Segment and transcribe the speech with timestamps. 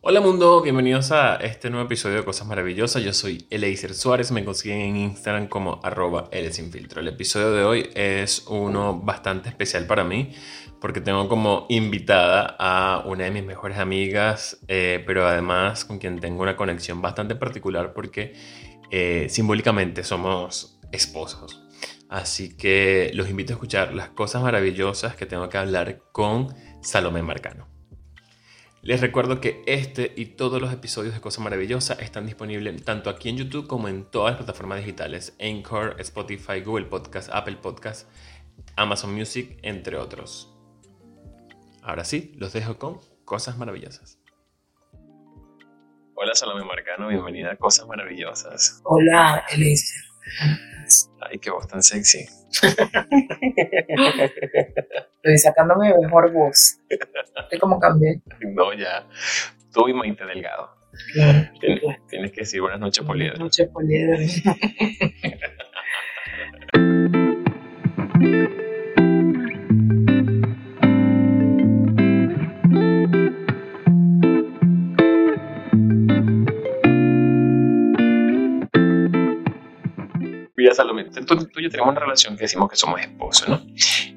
[0.00, 3.02] Hola mundo, bienvenidos a este nuevo episodio de Cosas Maravillosas.
[3.02, 6.28] Yo soy Eleiser Suárez, me consiguen en Instagram como arroba.
[6.30, 10.30] El episodio de hoy es uno bastante especial para mí
[10.80, 16.20] porque tengo como invitada a una de mis mejores amigas, eh, pero además con quien
[16.20, 18.34] tengo una conexión bastante particular porque
[18.92, 21.64] eh, simbólicamente somos esposos.
[22.08, 27.20] Así que los invito a escuchar las cosas maravillosas que tengo que hablar con Salomé
[27.24, 27.77] Marcano.
[28.82, 33.28] Les recuerdo que este y todos los episodios de Cosa Maravillosa están disponibles tanto aquí
[33.28, 38.08] en YouTube como en todas las plataformas digitales, Anchor, Spotify, Google Podcast, Apple Podcast,
[38.76, 40.54] Amazon Music, entre otros.
[41.82, 44.20] Ahora sí, los dejo con Cosas Maravillosas.
[46.14, 48.80] Hola Salomé Marcano, bienvenida a Cosas Maravillosas.
[48.84, 50.07] Hola, Elisa.
[51.20, 52.26] Ay, qué voz tan sexy.
[55.16, 56.78] Estoy sacándome mejor voz.
[57.50, 58.22] ¿Qué cómo cambié?
[58.40, 59.06] No, ya.
[59.72, 60.70] Tú y Maite Delgado.
[62.08, 63.36] tienes, que decir buenas noches, Poliedro.
[63.38, 64.18] Buenas noches, Poliedro.
[81.26, 83.60] Salomé, tú, y yo tenemos una relación que decimos que somos esposos, ¿no?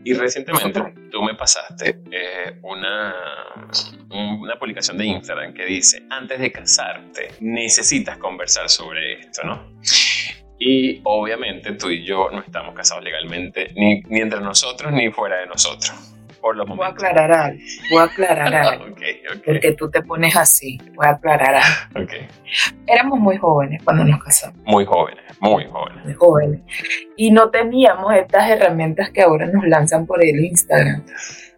[0.04, 3.14] Y recientemente tú me pasaste eh, una,
[4.10, 9.72] una publicación de Instagram que dice, antes de casarte, necesitas conversar sobre esto, ¿no?
[10.60, 15.40] Y obviamente tú y yo no estamos casados legalmente, ni, ni entre nosotros ni fuera
[15.40, 15.92] de nosotros.
[16.42, 17.60] Por los voy a aclarar algo,
[17.92, 18.96] voy a aclarar algo.
[19.46, 22.04] Porque tú te pones así, voy a aclarar algo.
[22.06, 22.28] Okay.
[22.88, 24.60] Éramos muy jóvenes cuando nos casamos.
[24.66, 26.06] Muy jóvenes, muy jóvenes.
[26.06, 26.62] Muy jóvenes.
[27.16, 31.06] Y no teníamos estas herramientas que ahora nos lanzan por el Instagram.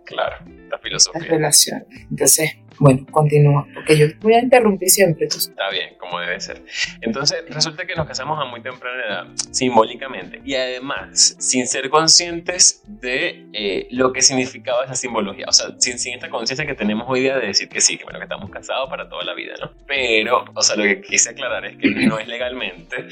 [0.05, 0.35] Claro,
[0.69, 1.21] la filosofía.
[1.21, 1.85] La relación.
[2.11, 5.25] Entonces, bueno, continúa, porque yo voy a interrumpir siempre.
[5.25, 6.61] Está bien, como debe ser.
[7.01, 12.83] Entonces, resulta que nos casamos a muy temprana edad, simbólicamente, y además, sin ser conscientes
[12.87, 15.45] de eh, lo que significaba esa simbología.
[15.47, 18.03] O sea, sin, sin esta conciencia que tenemos hoy día de decir que sí, que
[18.03, 19.71] bueno, que estamos casados para toda la vida, ¿no?
[19.87, 23.07] Pero, o sea, lo que quise aclarar es que no es legalmente,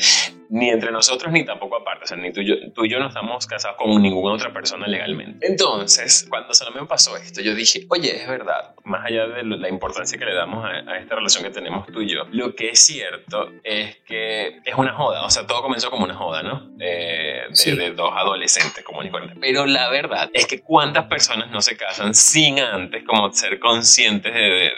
[0.51, 2.03] ni entre nosotros, ni tampoco aparte.
[2.03, 4.53] O sea, ni tú y yo, tú y yo no estamos casados con ninguna otra
[4.53, 5.47] persona legalmente.
[5.47, 9.69] Entonces, cuando Salomé me pasó esto, yo dije, oye, es verdad, más allá de la
[9.69, 12.25] importancia que le damos a, esta relación que tenemos tú y yo.
[12.31, 16.15] Lo que es cierto es que es una joda, o sea, todo comenzó como una
[16.15, 16.69] joda, ¿no?
[16.77, 22.13] de, dos adolescentes como y Pero la verdad es que cuántas personas no se casan
[22.13, 24.71] sin antes como ser conscientes de,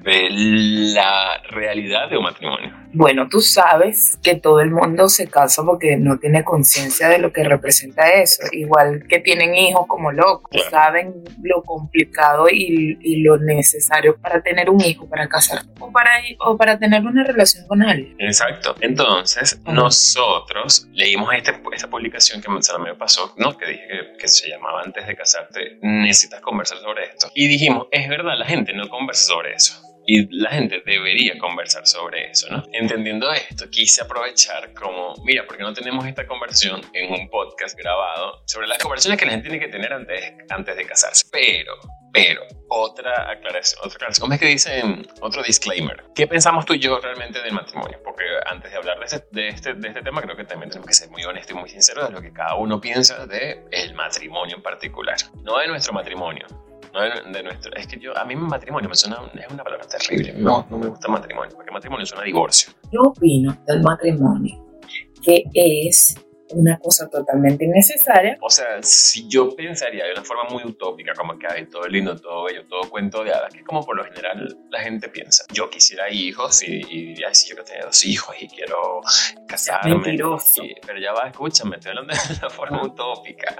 [0.00, 2.87] de la realidad de un matrimonio.
[2.98, 7.32] Bueno, tú sabes que todo el mundo se casa porque no tiene conciencia de lo
[7.32, 8.42] que representa eso.
[8.50, 14.68] Igual que tienen hijos como locos, saben lo complicado y, y, lo necesario para tener
[14.68, 16.10] un hijo, para casarse o para,
[16.40, 18.16] o para tener una relación con alguien.
[18.18, 18.74] Exacto.
[18.80, 23.56] Entonces, nosotros leímos este, esta publicación que me pasó, ¿no?
[23.56, 27.30] que dije que, que se llamaba Antes de casarte, necesitas conversar sobre esto.
[27.32, 31.86] Y dijimos, es verdad, la gente no conversa sobre eso y la gente debería conversar
[31.86, 32.64] sobre eso, ¿no?
[32.72, 38.42] Entendiendo esto, quise aprovechar como, mira, porque no tenemos esta conversación en un podcast grabado
[38.46, 41.26] sobre las conversaciones que la gente tiene que tener antes, antes de casarse.
[41.30, 41.74] Pero,
[42.10, 46.02] pero, otra aclaración, otra aclaración, ¿cómo es que dicen otro disclaimer?
[46.14, 48.00] ¿Qué pensamos tú y yo realmente del matrimonio?
[48.02, 50.86] Porque antes de hablar de este, de este, de este tema, creo que también tenemos
[50.86, 53.92] que ser muy honestos y muy sinceros de lo que cada uno piensa de el
[53.92, 56.46] matrimonio en particular, no de nuestro matrimonio,
[56.92, 57.74] no de, nuestro.
[57.74, 60.34] Es que yo, a mí matrimonio me suena, es una palabra terrible.
[60.34, 62.72] No, no me gusta matrimonio, porque matrimonio suena a divorcio.
[62.92, 64.68] Yo opino del matrimonio
[65.22, 66.16] que es
[66.52, 68.38] una cosa totalmente innecesaria.
[68.40, 72.16] O sea, si yo pensaría de una forma muy utópica, como que hay todo lindo,
[72.16, 75.44] todo bello, todo cuento de hadas, que es como por lo general la gente piensa.
[75.52, 79.00] Yo quisiera hijos y, diría, sí, yo quiero tener dos hijos y quiero
[79.46, 79.94] casarme.
[79.94, 80.62] Mentiroso.
[80.86, 83.56] pero ya va, escúchame, estoy hablando de una forma utópica.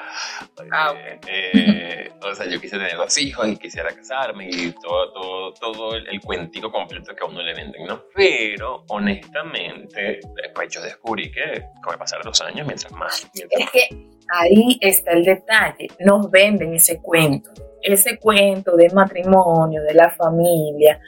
[0.73, 0.95] Ah,
[1.27, 5.95] eh, o sea, yo quisiera tener dos hijos y quisiera casarme y todo, todo, todo
[5.95, 8.05] el, el cuentico completo que a uno le venden, ¿no?
[8.15, 13.29] Pero, honestamente, después yo descubrí que con el pasar de los años, más.
[13.35, 17.51] es que ahí está el detalle, nos venden ese cuento,
[17.83, 21.01] ese cuento del matrimonio, de la familia,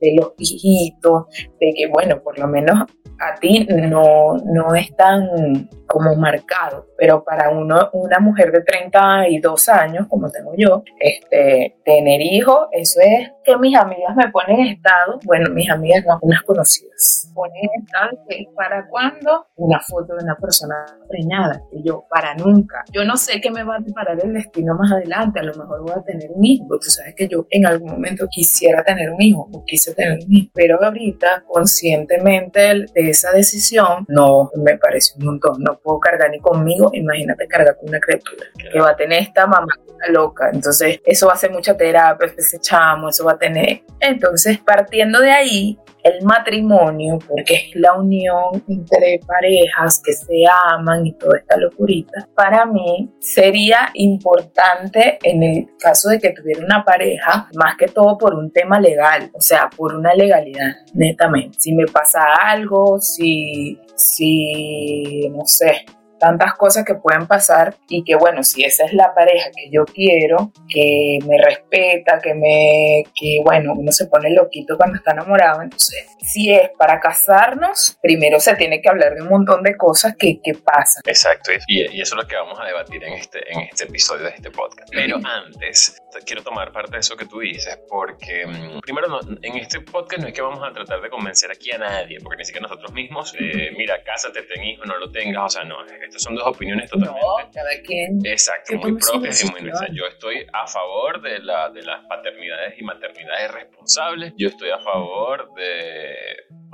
[0.00, 1.26] de los hijitos,
[1.60, 2.86] de que bueno, por lo menos
[3.18, 9.68] a ti no, no es tan como marcado, pero para uno, una mujer de 32
[9.68, 14.66] años, como tengo yo, este, tener hijos, eso es que mis amigas me ponen en
[14.66, 20.16] estado, bueno, mis amigas no, unas conocidas, ponen en estado que para cuándo una foto
[20.16, 20.74] de una persona
[21.08, 22.84] preñada, y yo, para nunca nunca.
[22.92, 25.40] Yo no sé qué me va a deparar el destino más adelante.
[25.40, 26.66] A lo mejor voy a tener un hijo.
[26.80, 30.32] Tú sabes que yo en algún momento quisiera tener un hijo o quise tener un
[30.32, 30.50] hijo.
[30.54, 35.62] Pero ahorita, conscientemente de esa decisión, no me parece un montón.
[35.62, 36.90] No puedo cargar ni conmigo.
[36.92, 39.72] Imagínate cargar con una criatura que va a tener esta mamá
[40.10, 40.50] loca.
[40.52, 43.82] Entonces, eso va a ser mucha terapia, ese chamo, eso va a tener.
[44.00, 51.06] Entonces, partiendo de ahí, el matrimonio, porque es la unión entre parejas que se aman
[51.06, 56.84] y toda esta locurita, para mí sería importante en el caso de que tuviera una
[56.84, 61.58] pareja, más que todo por un tema legal, o sea, por una legalidad, netamente.
[61.60, 65.84] Si me pasa algo, si, si, no sé,
[66.18, 69.84] tantas cosas que pueden pasar y que bueno, si esa es la pareja que yo
[69.84, 75.62] quiero, que me respeta, que me, que bueno, uno se pone loquito cuando está enamorado,
[75.62, 80.16] entonces si es para casarnos, primero se tiene que hablar de un montón de cosas
[80.18, 81.02] que, que pasan.
[81.06, 84.24] Exacto, y, y, eso es lo que vamos a debatir en este, en este episodio
[84.24, 84.88] de este podcast.
[84.92, 89.56] Pero antes, quiero tomar parte de eso que tú dices, porque mm, primero, no, en
[89.56, 92.44] este podcast no es que vamos a tratar de convencer aquí a nadie, porque ni
[92.44, 96.22] siquiera nosotros mismos, eh, mira, cásate, ten hijos, no lo tengas, o sea, no, estas
[96.22, 97.20] son dos opiniones totalmente.
[97.20, 98.20] No, cada quien.
[98.24, 99.90] Exacto, muy propias y muy nuestras.
[99.92, 104.32] Yo estoy a favor de, la, de las paternidades y maternidades responsables.
[104.36, 106.15] Yo estoy a favor de,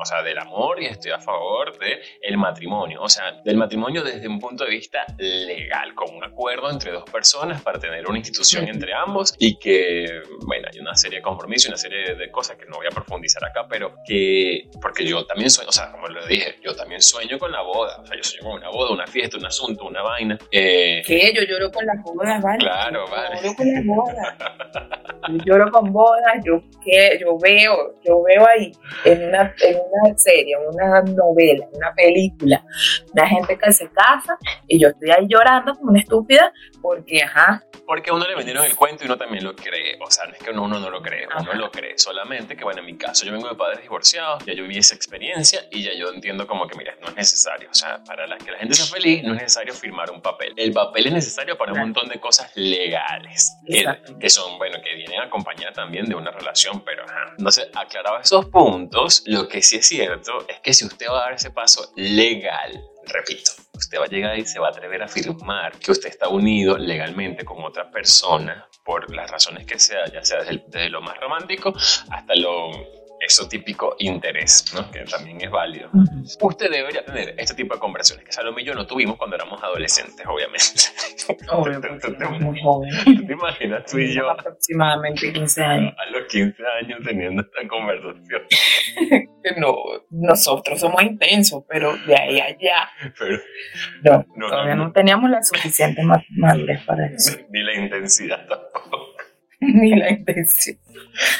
[0.03, 3.03] o sea, del amor y estoy a favor de el matrimonio.
[3.03, 7.05] O sea, del matrimonio desde un punto de vista legal, con un acuerdo entre dos
[7.05, 11.67] personas para tener una institución entre ambos y que, bueno, hay una serie de compromisos
[11.67, 15.25] y una serie de cosas que no voy a profundizar acá, pero que, porque yo
[15.27, 18.00] también sueño, o sea, como lo dije, yo también sueño con la boda.
[18.00, 20.39] O sea, yo sueño con una boda, una fiesta, un asunto, una vaina.
[20.50, 21.33] Eh, ¿Qué?
[21.35, 22.59] Yo lloro con las bodas, ¿vale?
[22.59, 23.37] Claro, vale.
[23.37, 24.37] Yo lloro con las bodas.
[25.29, 28.73] Yo lloro con bodas, yo, que, yo veo, yo veo ahí
[29.05, 32.65] en una, en una serie, en una novela, en una película,
[33.13, 34.37] una gente que se casa
[34.67, 36.53] y yo estoy ahí llorando como una estúpida
[36.83, 37.63] porque, ajá.
[37.87, 39.97] Porque a uno le vendieron el cuento y uno también lo cree.
[40.01, 41.55] O sea, no es que uno, uno no lo cree, uno ajá.
[41.55, 41.97] lo cree.
[41.97, 44.95] Solamente que, bueno, en mi caso, yo vengo de padres divorciados, ya yo viví esa
[44.95, 47.69] experiencia y ya yo entiendo como que, mira, no es necesario.
[47.71, 50.55] O sea, para la, que la gente sea feliz, no es necesario firmar un papel.
[50.57, 53.85] El papel es necesario para un montón de cosas legales, que,
[54.19, 57.35] que, son, bueno, que vienen acompañadas también de una relación, pero ajá.
[57.39, 61.25] Entonces, aclarado esos puntos, lo que sí es cierto es que si usted va a
[61.25, 65.06] dar ese paso legal, repito, usted va a llegar y se va a atrever a
[65.06, 70.25] afirmar que usted está unido legalmente con otra persona por las razones que sea, ya
[70.25, 71.73] sea desde, desde lo más romántico
[72.11, 74.91] hasta lo eso típico interés, ¿no?
[74.91, 75.91] que también es válido.
[76.41, 79.63] Usted debería tener este tipo de conversaciones, que Salomé y yo no tuvimos cuando éramos
[79.63, 80.83] adolescentes, obviamente.
[81.51, 82.91] Obvio, te, te, te, muy joven.
[83.27, 84.29] ¿Te imaginas tú y yo?
[84.29, 85.95] Aproximadamente 15 años.
[85.99, 88.43] A los 15 años teniendo esta conversación.
[89.59, 89.77] no,
[90.11, 92.91] nosotros somos intensos, pero de ahí a allá.
[93.19, 93.39] Pero,
[94.03, 97.39] no, no, todavía no, no teníamos la suficiente madurez para eso.
[97.51, 99.13] Ni la intensidad tampoco.
[99.61, 100.81] Ni la intensidad.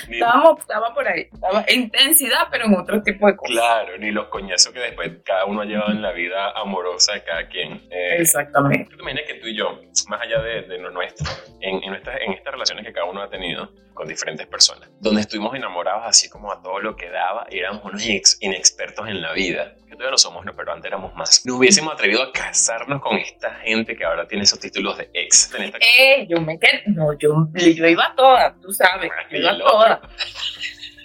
[0.09, 3.55] Estábamos, estaba por ahí, estaba intensidad, pero en otro tipo de cosas.
[3.55, 7.23] Claro, ni los coñazos que después cada uno ha llevado en la vida amorosa de
[7.25, 7.73] cada quien.
[7.91, 8.91] Eh, Exactamente.
[8.91, 11.91] Tú te imaginas que tú y yo, más allá de, de lo nuestro, en, en,
[11.91, 16.05] nuestras, en estas relaciones que cada uno ha tenido con diferentes personas, donde estuvimos enamorados
[16.07, 18.03] así como a todo lo que daba, éramos unos
[18.41, 21.45] inexpertos en la vida, que todavía lo somos, no, pero antes éramos más.
[21.45, 25.55] Nos hubiésemos atrevido a casarnos con esta gente que ahora tiene esos títulos de ex.
[25.55, 29.42] En esta eh, yo me quedé, no, yo, yo iba a todas, tú sabes, yo
[29.43, 29.99] iba a todas.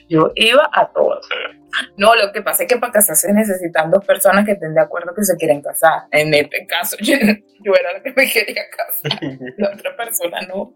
[0.10, 1.28] Yo iba a todas.
[1.98, 5.14] No, lo que pasa es que para casarse necesitan dos personas que estén de acuerdo
[5.14, 6.04] que se quieren casar.
[6.12, 7.16] En este caso, yo,
[7.60, 9.20] yo era la que me quería casar.
[9.58, 10.74] La otra persona no.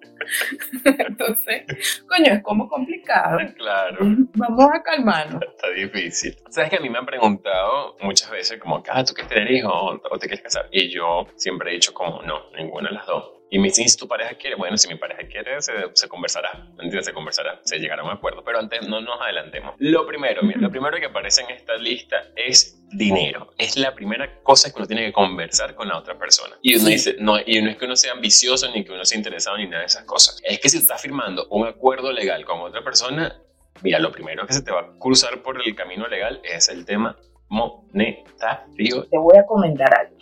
[0.86, 3.40] Entonces, coño, es como complicado.
[3.58, 3.98] Claro.
[4.36, 5.42] Vamos a calmarnos.
[5.42, 6.38] Está difícil.
[6.50, 10.02] Sabes que a mí me han preguntado muchas veces como, ah, ¿tú quieres tener hijos
[10.10, 10.68] o te quieres casar?
[10.72, 13.41] Y yo siempre he dicho como, no, ninguna de las dos.
[13.54, 16.54] Y me dicen, si tu pareja quiere, bueno, si mi pareja quiere, se, se conversará,
[16.78, 17.06] ¿me entiendes?
[17.06, 18.46] Se conversará, se llegará a un acuerdo.
[18.46, 19.76] Pero antes no nos adelantemos.
[19.78, 23.54] Lo primero, mira, lo primero que aparece en esta lista es dinero.
[23.58, 26.56] Es la primera cosa que uno tiene que conversar con la otra persona.
[26.62, 26.92] Y uno sí.
[26.94, 29.66] dice, no, y no es que uno sea ambicioso, ni que uno sea interesado, ni
[29.68, 30.40] nada de esas cosas.
[30.46, 33.38] Es que si estás firmando un acuerdo legal con otra persona,
[33.82, 36.86] mira, lo primero que se te va a cruzar por el camino legal es el
[36.86, 37.18] tema
[37.52, 39.06] monetario.
[39.12, 40.16] Te voy a comentar algo.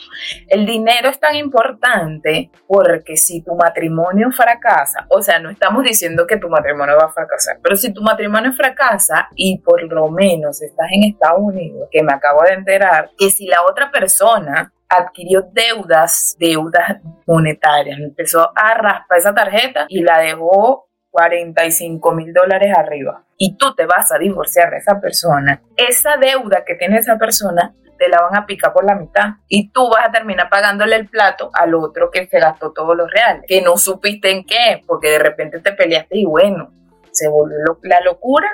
[0.48, 6.26] El dinero es tan importante porque si tu matrimonio fracasa, o sea, no estamos diciendo
[6.26, 10.60] que tu matrimonio va a fracasar, pero si tu matrimonio fracasa y por lo menos
[10.62, 15.44] estás en Estados Unidos, que me acabo de enterar, que si la otra persona adquirió
[15.52, 23.24] deudas, deudas monetarias, empezó a raspar esa tarjeta y la dejó 45 mil dólares arriba.
[23.38, 27.74] Y tú te vas a divorciar de esa persona, esa deuda que tiene esa persona
[28.00, 29.36] te la van a picar por la mitad.
[29.48, 33.12] Y tú vas a terminar pagándole el plato al otro que se gastó todos los
[33.12, 36.72] reales, que no supiste en qué, porque de repente te peleaste y bueno,
[37.12, 38.50] se volvió la locura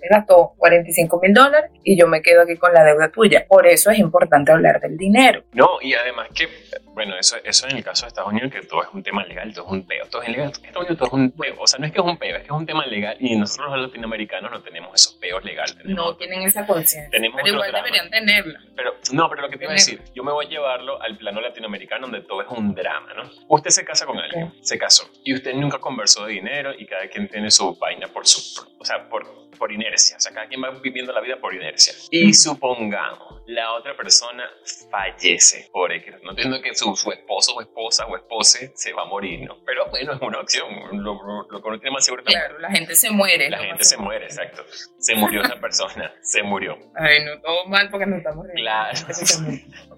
[0.00, 3.46] me gastó 45 mil dólares y yo me quedo aquí con la deuda tuya.
[3.48, 5.42] Por eso es importante hablar del dinero.
[5.52, 6.48] No, y además que,
[6.94, 9.52] bueno, eso, eso en el caso de Estados Unidos, que todo es un tema legal,
[9.52, 10.52] todo es un peo, todo es legal.
[10.72, 11.54] Todo es un peo.
[11.58, 13.36] O sea, no es que es un peo, es que es un tema legal y
[13.36, 15.76] nosotros los latinoamericanos no tenemos esos peos legales.
[15.84, 17.10] no tienen esa conciencia.
[17.10, 18.60] Pero igual deberían tenerla.
[18.76, 21.16] Pero, no, pero lo que te iba a decir, yo me voy a llevarlo al
[21.16, 23.30] plano latinoamericano donde todo es un drama, ¿no?
[23.48, 27.06] Usted se casa con alguien, se casó, y usted nunca conversó de dinero y cada
[27.08, 30.62] quien tiene su vaina por su, o sea, por por inercia, o sea, cada quien
[30.62, 31.94] va viviendo la vida por inercia.
[32.10, 34.44] Y supongamos, la otra persona
[34.90, 39.06] fallece por X, no entiendo que su, esposo o esposa o espose se va a
[39.06, 39.62] morir, ¿no?
[39.64, 42.94] Pero bueno, es una opción, lo, lo, que uno tiene más seguro Claro, la gente
[42.94, 43.50] se muere.
[43.50, 44.64] La gente se muere, exacto.
[44.98, 46.78] Se murió esa persona, se murió.
[46.94, 48.98] Ay, no, todo mal porque no estamos Claro.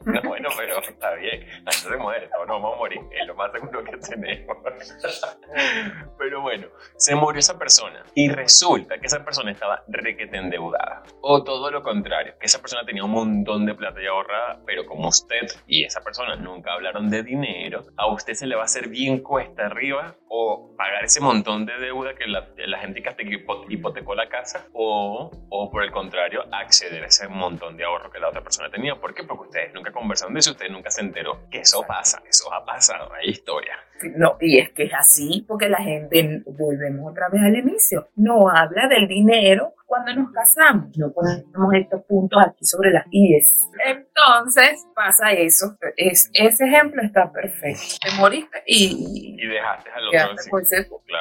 [0.04, 3.26] No, bueno, pero está bien, la gente se muere, no, no vamos a morir, es
[3.26, 4.56] lo más seguro que tenemos.
[6.18, 11.02] Pero bueno, se murió esa persona y resulta que esa persona estaba requete endeudada.
[11.20, 14.86] O todo lo contrario, que esa persona tenía un montón de plata ya ahorrada, pero
[14.86, 18.64] como usted y esa persona nunca hablaron de dinero, a usted se le va a
[18.64, 24.14] hacer bien cuesta arriba o pagar ese montón de deuda que la, gente que hipotecó
[24.14, 28.28] la casa o, o por el contrario acceder a ese montón de ahorro que la
[28.28, 28.94] otra persona tenía.
[28.96, 29.24] ¿Por qué?
[29.24, 32.64] Porque ustedes nunca conversaron de eso, usted nunca se enteró que eso pasa, eso ha
[32.64, 33.76] pasado, hay historia.
[34.16, 38.48] No, y es que es así porque la gente, volvemos otra vez al inicio, no
[38.48, 43.70] habla del dinero cuando nos casamos, no ponemos estos puntos aquí sobre las IES.
[43.84, 47.96] Entonces pasa eso, es, ese ejemplo está perfecto.
[48.00, 50.44] Te moriste y, y dejaste al otro.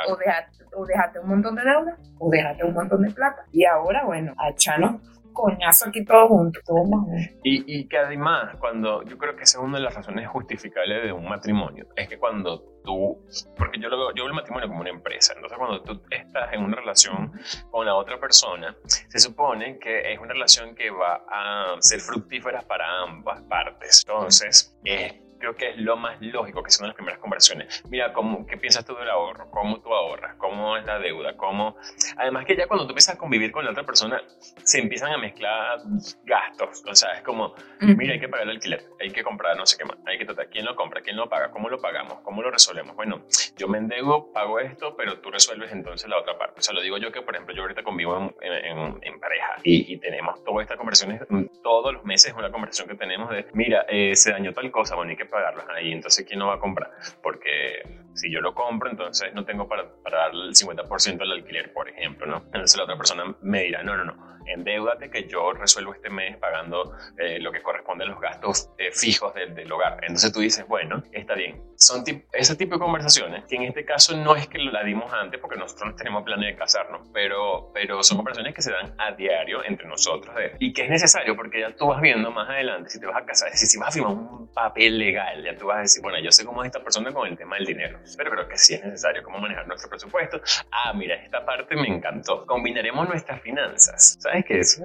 [0.07, 3.43] o, dejaste, o dejaste un montón de deuda o dejaste un montón de plata.
[3.51, 5.01] Y ahora, bueno, a Chano
[5.33, 7.07] coñazo aquí todo junto, todo más
[7.43, 11.03] y, y que además, cuando yo creo que esa es una de las razones justificables
[11.03, 13.25] de un matrimonio, es que cuando tú,
[13.57, 16.53] porque yo lo veo, yo veo el matrimonio como una empresa, entonces cuando tú estás
[16.53, 17.31] en una relación
[17.71, 22.62] con la otra persona, se supone que es una relación que va a ser fructífera
[22.62, 24.03] para ambas partes.
[24.07, 27.84] Entonces, eh, creo que es lo más lógico que son las primeras conversaciones.
[27.89, 29.50] Mira, ¿cómo, ¿qué piensas tú del ahorro?
[29.50, 30.36] ¿Cómo tú ahorras?
[30.36, 31.36] ¿Cómo es la deuda?
[31.38, 31.77] ¿Cómo...
[32.17, 34.22] Además que ya cuando tú empiezas a convivir con la otra persona,
[34.63, 35.79] se empiezan a mezclar
[36.24, 36.84] gastos.
[36.86, 39.77] O sea, es como, mira, hay que pagar el alquiler, hay que comprar no sé
[39.77, 41.01] qué más, hay que tratar, ¿quién lo compra?
[41.01, 41.51] ¿Quién lo paga?
[41.51, 42.19] ¿Cómo lo pagamos?
[42.22, 42.96] ¿Cómo lo resolvemos?
[42.96, 43.24] Bueno,
[43.58, 46.60] yo me endeudo, pago esto, pero tú resuelves entonces la otra parte.
[46.60, 49.98] O sea, lo digo yo que, por ejemplo, yo ahorita convivo en, en, pareja y,
[49.98, 51.22] tenemos todas estas conversaciones,
[51.62, 55.12] todos los meses una conversación que tenemos de, mira, eh, se dañó tal cosa, bueno,
[55.12, 55.63] hay que pagarlo.
[55.71, 56.91] Ahí, entonces, ¿quién no va a comprar?
[57.21, 57.83] Porque
[58.13, 61.89] si yo lo compro, entonces no tengo para, para darle el 50% al alquiler, por
[61.89, 62.38] ejemplo, ¿no?
[62.45, 66.38] Entonces la otra persona me dirá, no, no, no, endeudate que yo resuelvo este mes
[66.38, 70.00] pagando eh, lo que corresponde a los gastos eh, fijos del, del, hogar.
[70.01, 71.62] Entonces tú dices, bueno, está bien.
[71.75, 72.03] Son
[72.34, 75.58] ese tipo de conversaciones que en este caso no es que la dimos antes porque
[75.58, 79.63] nosotros no tenemos planes de casarnos, pero, pero son conversaciones que se dan a diario
[79.63, 83.05] entre nosotros y que es necesario porque ya tú vas viendo más adelante si te
[83.05, 85.81] vas a casar, si, si vas a firmar un papel legal, ya tú vas a
[85.81, 88.48] decir, bueno, yo sé cómo es esta persona con el tema del dinero, pero creo
[88.48, 90.41] que sí es necesario cómo manejar nuestro presupuesto.
[90.72, 92.46] Ah, mira, esta parte me encantó.
[92.46, 94.19] Combinaremos nuestras finanzas.
[94.29, 94.81] ¿Sabes qué es?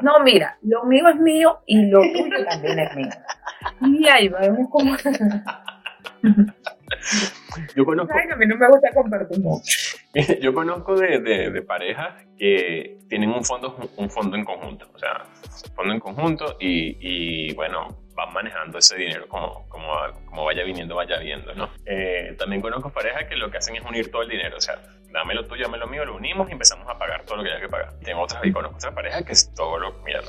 [0.00, 3.10] No, mira, lo mío es mío y lo tuyo también es mío.
[3.82, 4.96] Y ahí vemos cómo.
[7.76, 8.14] Yo conozco.
[8.14, 9.62] a mí no me gusta compartir mucho.
[10.40, 15.24] Yo conozco de, de, parejas que tienen un fondo, un fondo en conjunto, o sea,
[15.74, 19.88] fondo en conjunto y, y bueno, van manejando ese dinero como, como,
[20.26, 21.70] como vaya viniendo, vaya viendo, ¿no?
[21.86, 24.80] Eh, también conozco parejas que lo que hacen es unir todo el dinero, o sea,
[25.12, 27.50] dame lo tuyo, dame lo mío, lo unimos y empezamos a pagar todo lo que
[27.50, 27.92] haya que pagar.
[28.00, 30.20] Tengo otras, y conozco otra pareja que es todo lo, mira,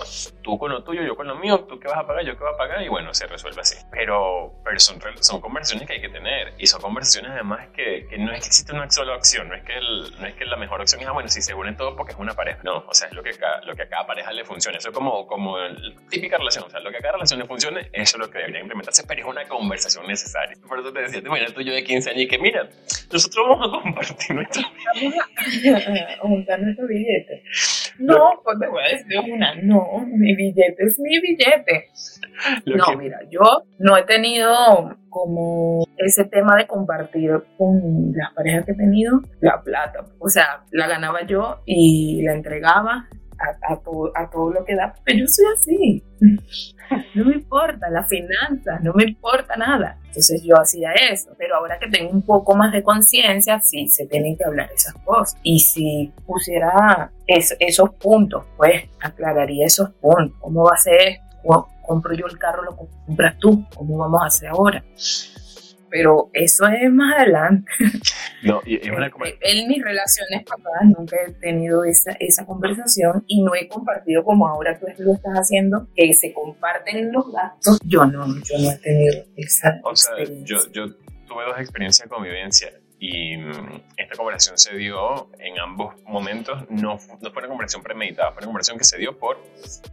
[0.42, 2.44] tú con lo tuyo, yo con lo mío, tú qué vas a pagar, yo qué
[2.44, 3.78] voy a pagar, y bueno, se resuelve así.
[3.92, 8.18] Pero, pero son, son conversaciones que hay que tener, y son conversaciones además que, que
[8.18, 10.58] no es que existe una sola opción, no es que, el, no es que la
[10.58, 12.94] mejor opción es, ah, bueno, si se unen todos porque es una pareja, no, o
[12.94, 13.32] sea, es lo que,
[13.64, 16.70] lo que a cada pareja le funcione, eso es como, como la típica relación, o
[16.70, 19.22] sea, lo que a cada relación le funcione, eso es lo que debería implementarse, pero
[19.22, 20.58] es una conversación necesaria.
[20.68, 22.70] Por eso te decía, imaginas tú yo de 15 años y que mira,
[23.12, 24.73] nosotros vamos a compartir nuestra
[26.22, 27.44] juntar nuestro billete.
[28.00, 31.90] No, pues te voy a decir una, no, mi billete es mi billete.
[32.66, 38.72] no, mira, yo no he tenido como ese tema de compartir con las parejas que
[38.72, 40.06] he tenido la plata.
[40.20, 43.08] O sea, la ganaba yo y la entregaba
[43.40, 46.04] a, a, todo, lo que da, pero yo soy así.
[47.16, 49.98] No me importa las finanzas, no me importa nada.
[50.08, 54.06] Entonces yo hacía eso, pero ahora que tengo un poco más de conciencia, sí, se
[54.06, 55.40] tienen que hablar esas cosas.
[55.42, 60.38] Y si pusiera esos puntos, pues aclararía esos puntos.
[60.40, 61.20] ¿Cómo va a ser?
[61.82, 63.66] ¿Compro yo el carro, lo compras tú?
[63.76, 64.84] ¿Cómo vamos a hacer ahora?
[65.94, 67.72] Pero eso es más adelante.
[68.42, 73.42] No, y, una este, en mis relaciones pasadas nunca he tenido esa, esa conversación y
[73.42, 77.80] no he compartido como ahora tú lo estás haciendo, que se comparten los gastos.
[77.86, 80.94] Yo no, yo no he tenido esa O sea, yo, yo
[81.26, 82.70] tuve dos experiencias de convivencia
[83.04, 88.32] y mm, esta conversación se dio en ambos momentos, no, no fue una conversación premeditada,
[88.32, 89.44] fue una conversación que se dio por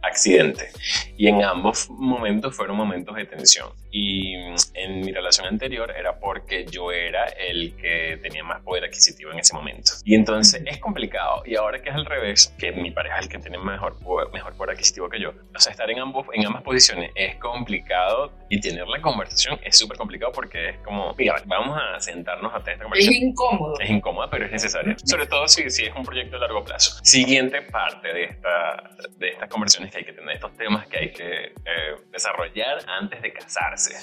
[0.01, 0.69] accidente.
[1.17, 3.67] Y en ambos momentos fueron momentos de tensión.
[3.91, 8.85] Y mm, en mi relación anterior era porque yo era el que tenía más poder
[8.85, 9.91] adquisitivo en ese momento.
[10.05, 11.43] Y entonces es complicado.
[11.45, 14.31] Y ahora que es al revés, que mi pareja es el que tiene mejor poder,
[14.31, 18.31] mejor poder adquisitivo que yo, o sea, estar en, ambos, en ambas posiciones es complicado
[18.47, 22.59] y tener la conversación es súper complicado porque es como, mira, vamos a sentarnos a
[22.59, 23.79] tener esta conversación es incómodo.
[23.79, 24.95] Es incómoda, pero es necesaria.
[25.03, 26.99] Sobre todo si, si es un proyecto de largo plazo.
[27.03, 31.11] Siguiente parte de, esta, de estas conversaciones que hay que tener, estos temas que hay
[31.11, 33.95] que eh, desarrollar antes de casarse.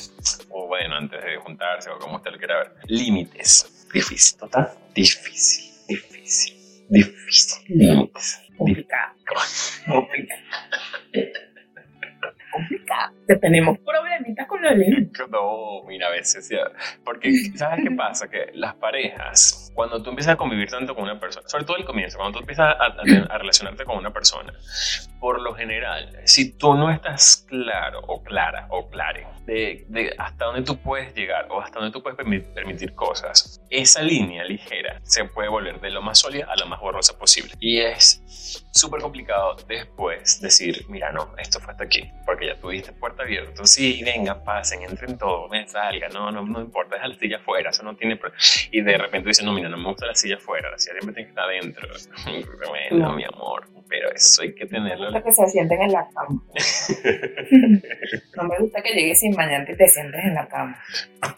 [0.50, 2.72] O bueno, antes de juntarse o como usted lo quiera ver.
[2.86, 3.88] Límites.
[3.92, 4.70] Difícil, total.
[4.94, 6.56] Difícil, difícil,
[6.88, 7.64] difícil.
[7.68, 8.42] Límites.
[8.56, 9.14] Complicado.
[9.86, 10.42] Complicado
[12.50, 13.14] complicado.
[13.40, 15.28] Tenemos problemitas con los límites.
[15.30, 16.50] No, mira, a veces,
[17.04, 18.28] porque ¿sabes qué pasa?
[18.28, 21.84] Que las parejas, cuando tú empiezas a convivir tanto con una persona, sobre todo el
[21.84, 24.52] comienzo, cuando tú empiezas a, relacionarte con una persona,
[25.20, 30.46] por lo general, si tú no estás claro o clara o clare de, de, hasta
[30.46, 35.24] dónde tú puedes llegar o hasta dónde tú puedes permitir cosas, esa línea ligera se
[35.26, 37.52] puede volver de lo más sólida a lo más borrosa posible.
[37.60, 42.92] Y es súper complicado después decir, mira, no, esto fue hasta aquí, porque ya tuviste
[42.92, 43.64] puerta abierta.
[43.64, 47.82] Sí, venga, pasen, entren todos, me salga, no, no, no importa, deja la afuera, eso
[47.82, 48.18] no tiene
[48.70, 51.14] Y de repente dice, no, mira, no me gusta la silla afuera, la silla siempre
[51.14, 51.88] tiene que estar adentro.
[52.68, 55.10] bueno, mi amor, pero eso hay que tenerlo.
[55.10, 56.42] No me gusta que se sienten en la cama.
[58.36, 60.82] no me gusta que llegues sin bañarte y te sientes en la cama.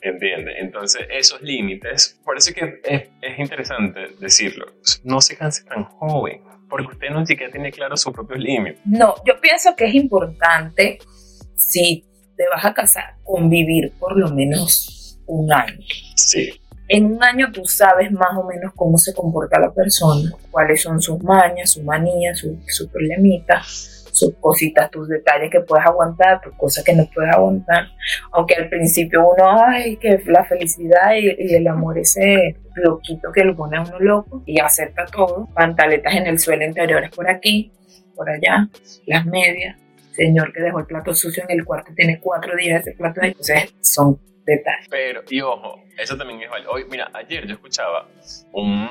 [0.00, 4.66] Entiende, entonces esos límites, por eso que es, es interesante decirlo,
[5.04, 8.80] no se canse tan joven porque usted no siquiera tiene claro su propio límite.
[8.86, 10.98] No, yo pienso que es importante,
[11.56, 15.84] si te vas a casar, convivir por lo menos un año.
[16.16, 16.59] Sí.
[16.92, 21.00] En un año tú sabes más o menos cómo se comporta la persona, cuáles son
[21.00, 26.52] sus mañas, sus manías, sus su problemitas sus cositas, tus detalles que puedes aguantar, tus
[26.54, 27.88] cosas que no puedes aguantar.
[28.32, 33.56] Aunque al principio uno, ay, que la felicidad y, el amor ese loquito que lo
[33.56, 35.48] pone a uno loco y acepta todo.
[35.54, 37.72] Pantaletas en el suelo interiores por aquí,
[38.14, 38.68] por allá,
[39.06, 39.76] las medias.
[40.12, 43.20] Señor que dejó el plato sucio en el cuarto, tiene cuatro días ese plato.
[43.22, 44.18] Entonces son
[44.90, 46.72] Pero, y ojo, eso también es válido.
[46.72, 48.08] Hoy, mira, ayer yo escuchaba
[48.52, 48.88] un,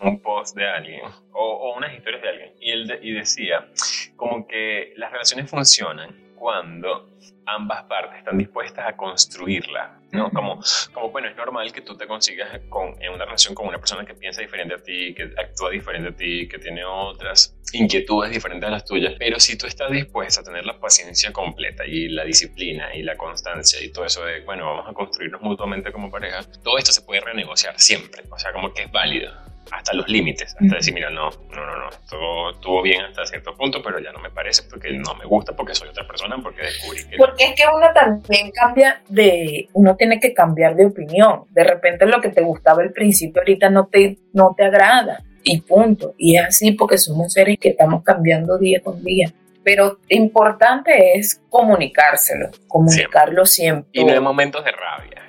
[0.00, 3.68] un post de alguien o, unas historias de alguien y, él y decía
[4.16, 7.06] como que las relaciones funcionan cuando
[7.44, 10.30] ambas partes están dispuestas a construirla, ¿no?
[10.30, 10.58] Como,
[10.94, 14.06] como bueno, es normal que tú te consigas con, en una relación con una persona
[14.06, 18.66] que piensa diferente a ti, que actúa diferente a ti, que tiene otras inquietudes diferentes
[18.66, 22.24] a las tuyas, pero si tú estás dispuesta a tener la paciencia completa y la
[22.24, 26.40] disciplina y la constancia y todo eso de, bueno, vamos a construirnos mutuamente como pareja,
[26.64, 30.54] todo esto se puede renegociar siempre, o sea, como que es válido hasta los límites,
[30.60, 34.12] hasta decir, mira, no, no, no, no, todo estuvo bien hasta cierto punto, pero ya
[34.12, 37.16] no me parece porque no me gusta, porque soy otra persona, porque descubrí que...
[37.16, 42.06] Porque es que uno también cambia de, uno tiene que cambiar de opinión, de repente
[42.06, 46.36] lo que te gustaba al principio ahorita no te, no te agrada y punto, y
[46.36, 49.32] es así porque somos seres que estamos cambiando día con día.
[49.62, 53.90] Pero importante es comunicárselo, comunicarlo siempre.
[53.92, 55.19] Y no en momentos de rabia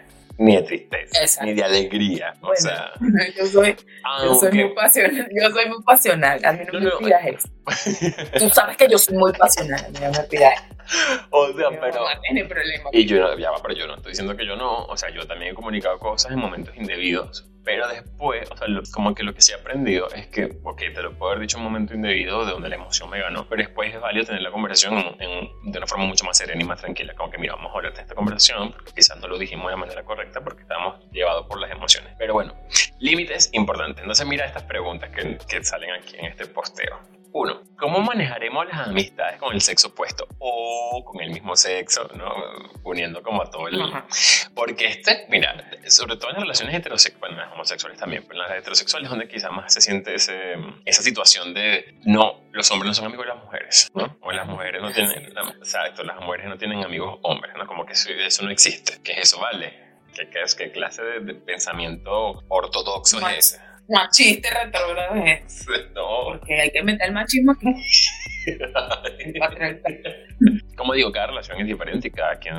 [0.41, 2.33] ni de tristeza, ni de alegría.
[2.41, 2.91] o sea,
[3.37, 3.75] yo soy,
[4.23, 7.49] yo soy muy pasional, yo soy muy pasional, a mí no, me pidas eso.
[8.39, 11.27] Tú sabes que yo soy muy pasional, a mí no me pidas eso.
[11.29, 11.99] O sea, pero.
[12.01, 12.89] No tiene problema.
[12.91, 14.85] Y yo no, ya va, pero yo no estoy diciendo que yo no.
[14.85, 17.47] O sea, yo también he comunicado cosas en momentos indebidos.
[17.63, 21.01] Pero después, o sea, como que lo que sí he aprendido es que, ok, te
[21.01, 23.61] lo puedo haber dicho en un momento indebido de donde la emoción me ganó, pero
[23.61, 26.81] después es válido tener la conversación en, de una forma mucho más serena y más
[26.81, 27.13] tranquila.
[27.15, 29.77] Como que, mira, vamos a hablar de esta conversación, porque quizás no lo dijimos de
[29.77, 32.13] manera correcta porque estábamos llevados por las emociones.
[32.17, 32.55] Pero bueno,
[32.99, 34.01] límites importantes.
[34.01, 37.20] Entonces, mira estas preguntas que, que salen aquí en este posteo.
[37.33, 42.33] Uno, ¿cómo manejaremos las amistades con el sexo opuesto o con el mismo sexo, ¿no?
[42.83, 43.81] uniendo como a todo el...
[44.53, 45.55] Porque este, mira,
[45.87, 49.27] sobre todo en las relaciones heterosexuales, bueno, las homosexuales también, pero en las heterosexuales donde
[49.27, 53.33] quizás más se siente ese, esa situación de, no, los hombres no son amigos de
[53.33, 54.17] las mujeres, ¿no?
[54.21, 57.65] O las mujeres no tienen, exacto, las mujeres no tienen amigos hombres, ¿no?
[57.65, 59.91] Como que eso, eso no existe, que eso vale.
[60.13, 63.70] ¿Qué, qué, qué clase de, pensamiento ortodoxo es ese?
[63.91, 65.67] Machista retrógrado es.
[65.93, 66.23] No.
[66.25, 67.67] Porque hay que meter el machismo aquí.
[70.75, 72.55] Como digo, cada relación es diferente y cada quien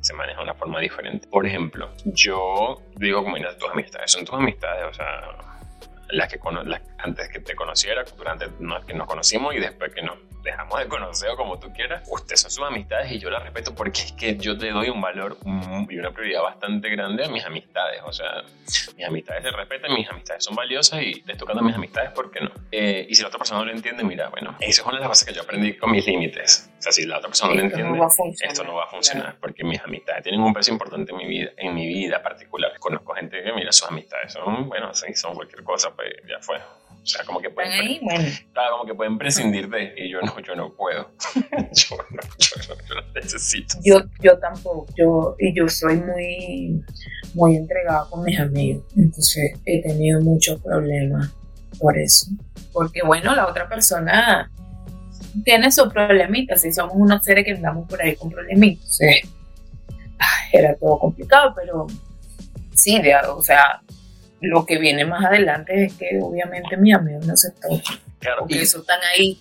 [0.00, 1.28] se maneja de una forma diferente.
[1.28, 5.36] Por ejemplo, yo digo como tus amistades, son tus amistades, o sea,
[6.10, 6.40] las que
[6.98, 8.46] antes que te conociera, durante
[8.86, 12.40] que nos conocimos y después que nos dejamos de conocer o como tú quieras, ustedes
[12.40, 15.36] son sus amistades y yo las respeto porque es que yo te doy un valor
[15.88, 18.00] y una prioridad bastante grande a mis amistades.
[18.04, 18.42] O sea,
[18.96, 22.30] mis amistades se respetan, mis amistades son valiosas y les tocan a mis amistades, ¿por
[22.30, 22.50] qué no?
[22.70, 25.00] Eh, y si la otra persona no lo entiende, mira, bueno, eso es una de
[25.00, 26.70] las cosas que yo aprendí con mis límites.
[26.78, 27.98] O sea, si la otra persona no lo entiende,
[28.40, 31.50] esto no va a funcionar porque mis amistades tienen un peso importante en mi vida,
[31.56, 32.72] en mi vida particular.
[32.78, 36.58] Conozco gente que, mira, sus amistades son, bueno, son cualquier cosa, pues ya fue.
[37.06, 38.24] O sea, como que pueden, ahí, bueno.
[38.72, 41.12] como que pueden prescindir de, y yo no, yo no puedo.
[41.36, 43.76] yo, no, yo, no, necesito.
[43.84, 46.82] Yo, yo tampoco, yo, y yo soy muy,
[47.34, 51.32] muy entregada con mis amigos, entonces he tenido muchos problemas
[51.78, 52.26] por eso.
[52.72, 54.50] Porque bueno, la otra persona
[55.44, 58.98] tiene sus problemitas, y somos unos seres que andamos por ahí con problemitas.
[60.52, 61.86] era todo complicado, pero
[62.74, 63.80] sí, o sea,
[64.46, 67.98] lo que viene más adelante es que obviamente mis amigos no se tocan.
[68.18, 69.38] Claro, porque eso están ahí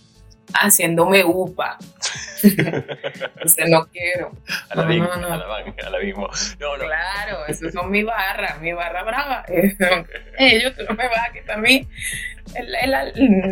[0.54, 1.78] haciéndome upa.
[2.44, 4.32] Entonces no quiero.
[4.70, 6.28] A la, no, misma, no, a la, a la misma.
[6.60, 6.86] No, no.
[6.86, 9.46] Claro, eso son mi barra, mi barra brava.
[10.38, 11.88] Ellos, tú no me vas a quitar a mí.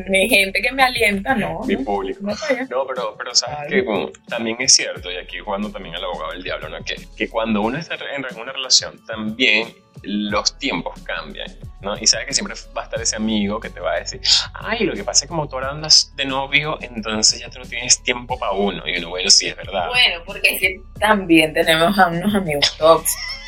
[0.09, 1.61] mi gente que me alienta, no.
[1.65, 2.21] Mi público.
[2.69, 6.43] No, pero, pero sabes que también es cierto, y aquí jugando también al abogado del
[6.43, 6.83] diablo, ¿no?
[6.83, 11.47] que, que cuando uno está en una relación también los tiempos cambian,
[11.81, 11.97] ¿no?
[11.97, 14.21] Y sabes que siempre va a estar ese amigo que te va a decir,
[14.53, 17.59] ay, lo que pasa es que como tú ahora andas de novio, entonces ya tú
[17.59, 18.83] no tienes tiempo para uno.
[18.85, 19.87] Y uno, bueno, sí, es verdad.
[19.87, 22.77] Bueno, porque sí, también tenemos a unos amigos.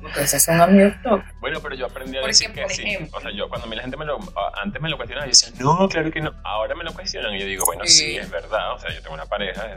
[0.00, 1.40] Porque esos son amigos tóxicos.
[1.40, 2.98] Bueno, pero yo aprendí a decir que sí.
[3.12, 4.18] O sea, yo cuando a mí la gente me lo,
[4.62, 6.32] antes me lo cuestionaba, yo decía, no, claro que no.
[6.44, 8.74] Ahora me lo cuestionan y yo digo, bueno, sí, es verdad.
[8.74, 9.76] O sea, yo tengo una pareja,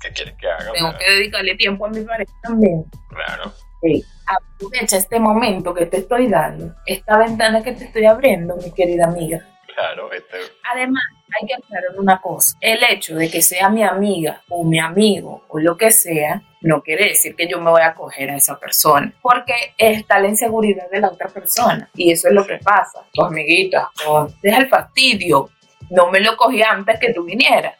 [0.00, 0.72] ¿qué quieres que haga?
[0.72, 2.84] Tengo que dedicarle tiempo a mi pareja también.
[3.10, 3.52] Claro.
[3.84, 8.70] Sí aprovecha este momento que te estoy dando, esta ventana que te estoy abriendo, mi
[8.72, 9.46] querida amiga.
[9.74, 10.36] Claro, este...
[10.72, 11.02] Además,
[11.34, 12.56] hay que aclarar una cosa.
[12.60, 16.80] El hecho de que sea mi amiga o mi amigo o lo que sea, no
[16.80, 20.88] quiere decir que yo me voy a coger a esa persona, porque está la inseguridad
[20.90, 21.90] de la otra persona.
[21.94, 23.04] Y eso es lo que pasa.
[23.12, 25.50] Tu amiguita, oh, deja el fastidio.
[25.90, 27.74] No me lo cogí antes que tú vinieras.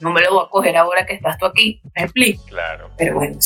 [0.00, 1.80] No me lo voy a coger ahora que estás tú aquí.
[1.94, 2.44] ¿Me explico?
[2.46, 2.90] Claro.
[2.98, 3.38] Pero bueno,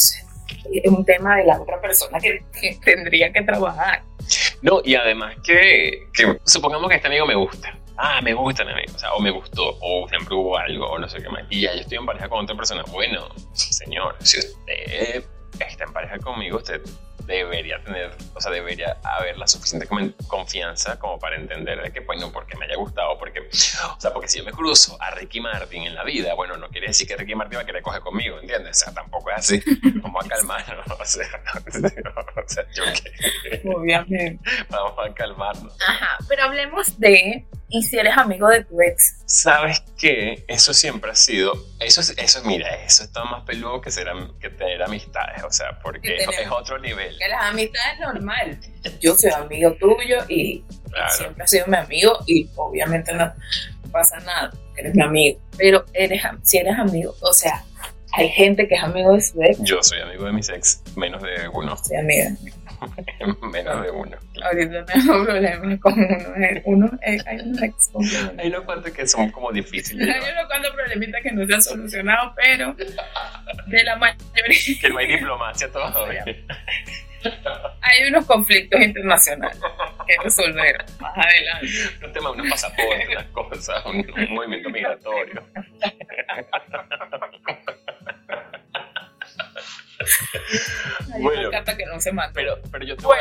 [0.72, 2.42] es un tema de la otra persona que,
[2.84, 4.02] tendría que trabajar.
[4.62, 6.06] No, y además que,
[6.44, 7.76] supongamos que este amigo me gusta.
[7.96, 10.98] Ah, me gusta mi amigo, o sea, o me gustó, o siempre hubo algo, o
[10.98, 11.42] no sé qué más.
[11.50, 12.82] Y ya yo estoy en pareja con otra persona.
[12.90, 15.24] Bueno, señor, si usted
[15.58, 16.80] está en pareja conmigo, usted
[17.30, 19.88] debería tener, o sea, debería haber la suficiente
[20.26, 24.28] confianza como para entender de que, bueno, porque me haya gustado, porque, o sea, porque
[24.28, 27.16] si yo me cruzo a Ricky Martin en la vida, bueno, no quiere decir que
[27.16, 28.82] Ricky Martin va a querer coger conmigo, ¿entiendes?
[28.82, 29.62] O sea, tampoco es así,
[30.02, 31.26] como a calmarnos, o sea,
[31.64, 33.68] o sea yo que...
[33.68, 34.40] Obviamente.
[34.70, 35.76] Vamos a calmarnos.
[35.86, 39.16] Ajá, pero hablemos de y si eres amigo de tu ex.
[39.26, 40.44] ¿Sabes qué?
[40.48, 44.08] Eso siempre ha sido, eso, eso mira, eso está más peludo que, ser,
[44.40, 47.16] que tener amistades, o sea, porque es, otro nivel.
[47.16, 48.60] Que las amistades es normal.
[49.00, 50.64] Yo soy amigo tuyo y
[51.16, 53.32] siempre has sido mi amigo y obviamente no
[53.92, 55.40] pasa nada, eres mi amigo.
[55.56, 57.64] Pero eres, si eres amigo, o sea,
[58.12, 59.58] hay gente que es amigo de su ex.
[59.62, 61.76] Yo soy amigo de mis ex, menos de uno.
[61.76, 62.30] Soy amiga.
[63.52, 64.16] Menos de uno.
[64.42, 66.16] Ahorita tengo problemas con uno.
[66.64, 67.90] uno eh, hay unos ex
[68.38, 70.08] Hay unos cuantos que son como difíciles.
[70.08, 72.74] hay unos cuantos problemitas que no se han solucionado, pero
[73.66, 74.80] de la mayoría.
[74.80, 76.24] Que no hay diplomacia todavía.
[77.82, 79.60] Hay unos conflictos internacionales
[80.06, 81.66] que resolver más adelante.
[82.02, 85.42] Un tema de unos pasaportes, unas cosas, un movimiento migratorio.
[91.20, 93.16] bueno, que no se Pero, pero yo, te voy,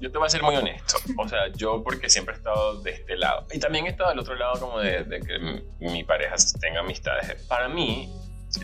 [0.00, 0.96] yo te voy a ser muy honesto.
[1.18, 3.46] O sea, yo porque siempre he estado de este lado.
[3.52, 7.42] Y también he estado del otro lado como de, que mi pareja tenga amistades.
[7.46, 8.12] Para mí,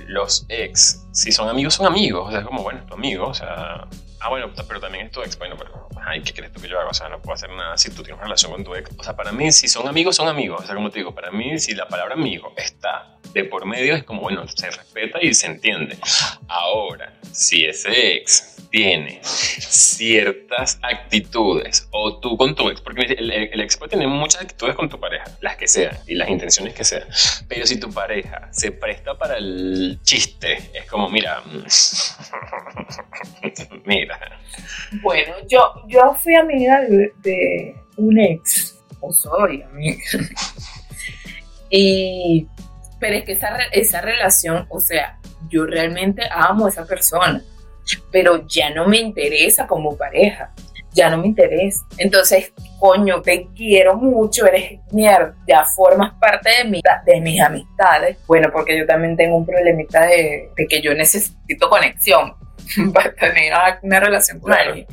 [0.07, 2.29] los ex, si son amigos, son amigos.
[2.29, 3.87] O sea, es como, bueno, tu amigo, o sea,
[4.20, 5.38] ah, bueno, pero también es tu ex.
[5.38, 6.90] Bueno, pero, ay, ¿qué crees tú que yo hago?
[6.90, 8.90] O sea, no puedo hacer nada si tú tienes una relación con tu ex.
[8.96, 10.62] O sea, para mí, si son amigos, son amigos.
[10.62, 13.94] O sea, como te digo, para mí, si la palabra amigo está de por medio,
[13.94, 15.98] es como, bueno, se respeta y se entiende.
[16.48, 23.76] Ahora, si ese ex tiene ciertas actitudes, o tú con tu ex, porque el, ex
[23.76, 27.04] puede tener muchas actitudes con tu pareja, las que sean y las intenciones que sean,
[27.48, 31.42] pero si tu pareja se presta para el chiste, es como, mira,
[33.85, 34.18] mira.
[35.02, 39.98] Bueno, yo, yo fui amiga de, de un ex, o soy amiga.
[41.70, 42.46] y,
[42.98, 47.42] pero es que esa, esa relación, o sea, yo realmente amo a esa persona
[48.11, 50.53] pero ya no me interesa como pareja,
[50.92, 51.85] ya no me interesa.
[51.96, 58.18] Entonces, coño, te quiero mucho, eres mierda, ya formas parte de, mi, de mis amistades.
[58.27, 62.35] Bueno, porque yo también tengo un problemita de, de que yo necesito conexión
[62.94, 64.87] para tener una relación con alguien.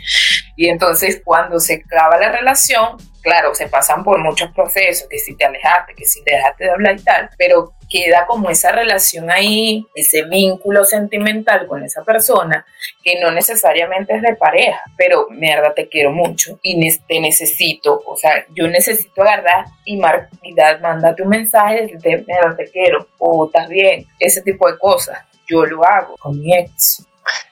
[0.55, 5.35] Y entonces cuando se acaba la relación, claro, se pasan por muchos procesos, que si
[5.35, 9.85] te alejaste, que si dejaste de hablar y tal, pero queda como esa relación ahí,
[9.95, 12.65] ese vínculo sentimental con esa persona,
[13.03, 18.15] que no necesariamente es de pareja, pero mierda, te quiero mucho y te necesito, o
[18.15, 23.45] sea, yo necesito agarrar y, mar y mandarte un mensaje de mierda, te quiero, o
[23.45, 25.19] estás bien, ese tipo de cosas.
[25.47, 27.05] Yo lo hago con mi ex.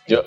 [0.07, 0.23] Yo,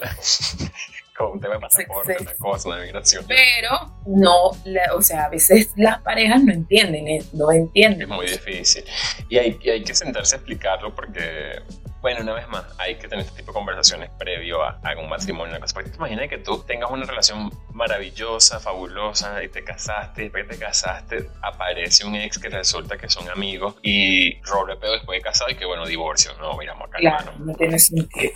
[1.20, 3.24] un tema de pasaporte, una cosa, una migración.
[3.26, 3.70] Pero
[4.06, 4.50] no,
[4.94, 8.02] o sea, a veces las parejas no entienden, eh, no entienden.
[8.02, 8.84] Es muy difícil.
[9.28, 11.62] Y hay, hay que sentarse a explicarlo porque
[12.06, 15.58] bueno, una vez más, hay que tener este tipo de conversaciones previo a, algún matrimonio.
[15.74, 20.46] Porque te imaginas que tú tengas una relación maravillosa, fabulosa, y te casaste, y después
[20.46, 25.22] te casaste, aparece un ex que resulta que son amigos y roble pedo después de
[25.24, 26.32] casado y que bueno, divorcio.
[26.38, 26.98] No, miramos acá.
[26.98, 28.32] Claro, no tiene sentido.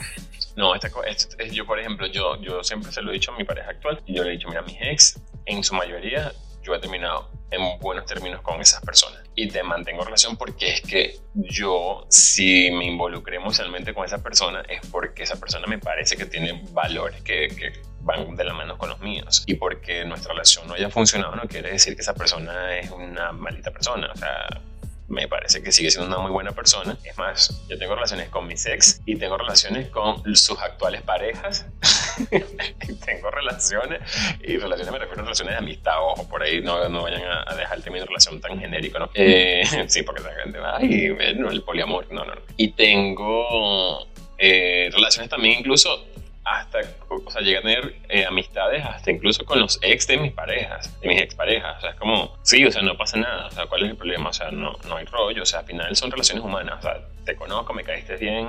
[0.56, 0.88] No, esta,
[1.50, 4.14] yo, por ejemplo, yo, yo siempre se lo he dicho a mi pareja actual y
[4.14, 6.32] yo le he dicho, mira, mis ex, en su mayoría,
[6.62, 10.80] yo he terminado en buenos términos con esas personas y te mantengo relación porque es
[10.82, 16.16] que yo, si me involucré emocionalmente con esa persona, es porque esa persona me parece
[16.16, 20.32] que tiene valores que, que van de la mano con los míos y porque nuestra
[20.32, 24.16] relación no haya funcionado no quiere decir que esa persona es una maldita persona, o
[24.16, 24.46] sea,
[25.10, 26.96] me parece que sigue siendo una muy buena persona.
[27.04, 31.66] Es más, yo tengo relaciones con mis ex y tengo relaciones con sus actuales parejas.
[33.04, 34.00] tengo relaciones
[34.40, 37.54] y relaciones me refiero a relaciones de amistad, ojo, por ahí no, no vayan a,
[37.56, 39.10] dejar el término relación tan genérico, ¿no?
[39.14, 42.34] Eh, sí, porque la gente va, ay, no, el poliamor, no, no.
[42.34, 42.40] no.
[42.56, 44.06] Y tengo
[44.38, 46.06] eh, relaciones también incluso
[46.50, 50.32] hasta, o sea, llegué a tener eh, amistades hasta incluso con los ex de mis
[50.32, 51.78] parejas, de mis exparejas.
[51.78, 53.46] O sea, es como, sí, o sea, no pasa nada.
[53.46, 54.30] O sea, ¿cuál es el problema?
[54.30, 55.42] O sea, no, no hay rollo.
[55.42, 56.78] O sea, al final son relaciones humanas.
[56.80, 58.48] O sea, te conozco, me caíste bien,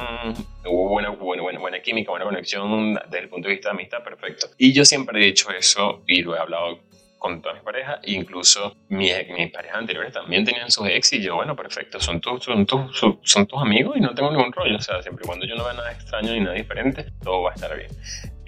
[0.66, 4.04] hubo buena, buena, buena, buena química, buena conexión desde el punto de vista de amistad,
[4.04, 4.48] perfecto.
[4.58, 6.80] Y yo siempre he dicho eso y lo he hablado
[7.22, 11.36] con todas mis parejas, incluso mis, mis parejas anteriores también tenían sus ex y yo,
[11.36, 14.82] bueno, perfecto, son tus, son, tus, son tus amigos y no tengo ningún rollo, o
[14.82, 17.54] sea, siempre y cuando yo no vea nada extraño ni nada diferente, todo va a
[17.54, 17.92] estar bien.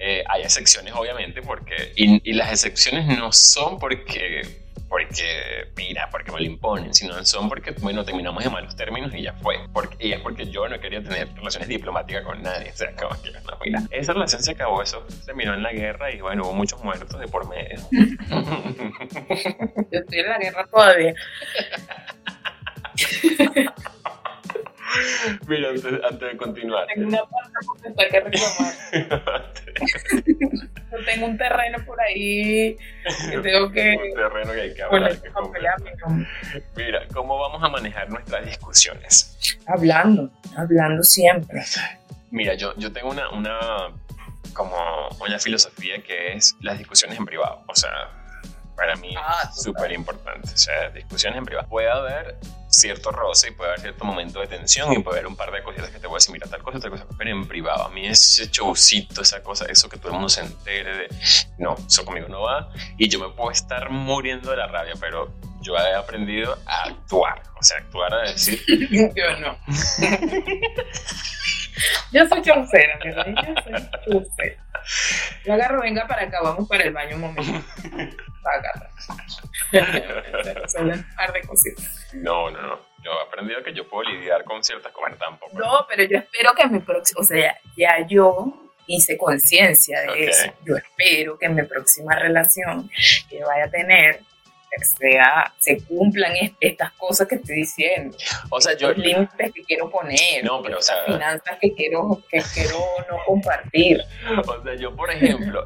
[0.00, 6.30] Eh, hay excepciones, obviamente, porque, y, y las excepciones no son porque porque, mira, porque
[6.30, 9.56] me lo imponen, sino son porque, bueno, terminamos en malos términos y ya fue.
[9.72, 12.70] Porque, y es porque yo no quería tener relaciones diplomáticas con nadie.
[12.74, 16.10] O sea, como que, no, mira, esa relación se acabó, eso terminó en la guerra
[16.12, 17.78] y, bueno, hubo muchos muertos de por medio.
[19.92, 21.14] yo estoy en la guerra todavía.
[25.48, 26.86] Mira, antes, antes, de continuar.
[26.86, 28.74] Tengo una parte que reclamar.
[31.04, 32.76] tengo un terreno por ahí
[33.30, 33.96] que tengo que.
[33.96, 35.18] un terreno que hay que hablar.
[36.76, 39.58] Mira, ¿cómo vamos a manejar nuestras discusiones?
[39.66, 41.62] Hablando, hablando siempre.
[42.30, 43.58] Mira, yo, yo tengo una, una,
[44.52, 44.76] como
[45.20, 47.62] una filosofía que es las discusiones en privado.
[47.68, 47.90] O sea,
[48.76, 50.48] para mí ah, es súper importante.
[50.52, 51.68] O sea, discusiones en privado.
[51.68, 52.36] Puede haber
[52.74, 55.62] cierto roce y puede haber cierto momento de tensión y puede haber un par de
[55.62, 57.84] cositas que te voy a decir, mira, tal cosa, tal cosa, pero en privado.
[57.84, 61.08] A mí ese showcito, esa cosa, eso que todo el mundo se entere de,
[61.58, 62.70] no, eso conmigo no va.
[62.98, 65.32] Y yo me puedo estar muriendo de la rabia, pero
[65.64, 67.42] yo he aprendido a actuar.
[67.58, 68.60] O sea, actuar a decir.
[69.16, 69.58] yo no.
[72.12, 73.12] yo soy chaucera, yo
[74.34, 74.52] soy
[75.44, 77.66] Yo agarro, venga para acá, vamos para el baño un momento.
[78.44, 78.90] Agarra.
[80.68, 82.08] Son un par de cositas.
[82.12, 82.78] No, no, no.
[83.02, 85.58] Yo he aprendido que yo puedo lidiar con ciertas cosas tampoco.
[85.58, 90.26] No, pero yo espero que en mi próximo, o sea, ya yo hice conciencia de
[90.26, 90.52] eso.
[90.64, 92.90] Yo espero que en mi próxima relación
[93.28, 94.20] que vaya a tener
[94.98, 98.16] sea, se cumplan estas cosas que estoy diciendo.
[98.50, 98.88] O sea, yo...
[98.88, 100.44] Los límites que quiero poner.
[100.44, 101.04] No, pero o sea...
[101.06, 102.78] finanzas que quiero, que quiero
[103.10, 104.00] no compartir.
[104.46, 105.64] O sea, yo, por ejemplo,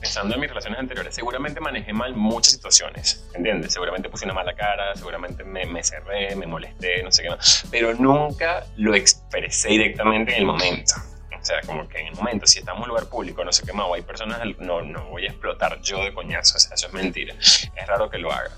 [0.00, 3.72] pensando en mis relaciones anteriores, seguramente manejé mal muchas situaciones, ¿entiendes?
[3.72, 7.66] Seguramente puse una mala cara, seguramente me, me cerré, me molesté, no sé qué más,
[7.70, 10.94] pero nunca lo expresé directamente en el momento.
[11.40, 13.64] O sea, como que en el momento, si estamos en un lugar público, no sé
[13.64, 16.74] qué más, o hay personas, no, no voy a explotar yo de coñazo, o sea,
[16.74, 17.34] eso es mentira.
[17.40, 18.50] Es raro que lo haga.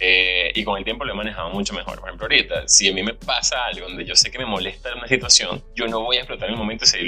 [0.00, 2.00] Eh, y con el tiempo lo he manejado mucho mejor.
[2.00, 4.94] Por ejemplo, ahorita, si a mí me pasa algo donde yo sé que me molesta
[4.94, 6.86] una situación, yo no voy a explotar en el momento.
[6.86, 6.98] Se,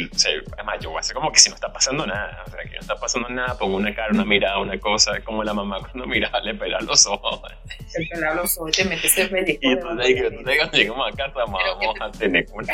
[0.53, 2.45] además, yo voy a hacer como que si no está pasando nada.
[2.47, 5.43] O sea, que no está pasando nada, pongo una cara, una mirada, una cosa, como
[5.43, 7.41] la mamá cuando mira, le pela los ojos.
[7.99, 9.61] Le pela los ojos, te metes el médico.
[9.63, 10.03] Y tú cuando
[10.73, 11.63] llegamos a casa, vamos
[12.01, 12.73] a tener una.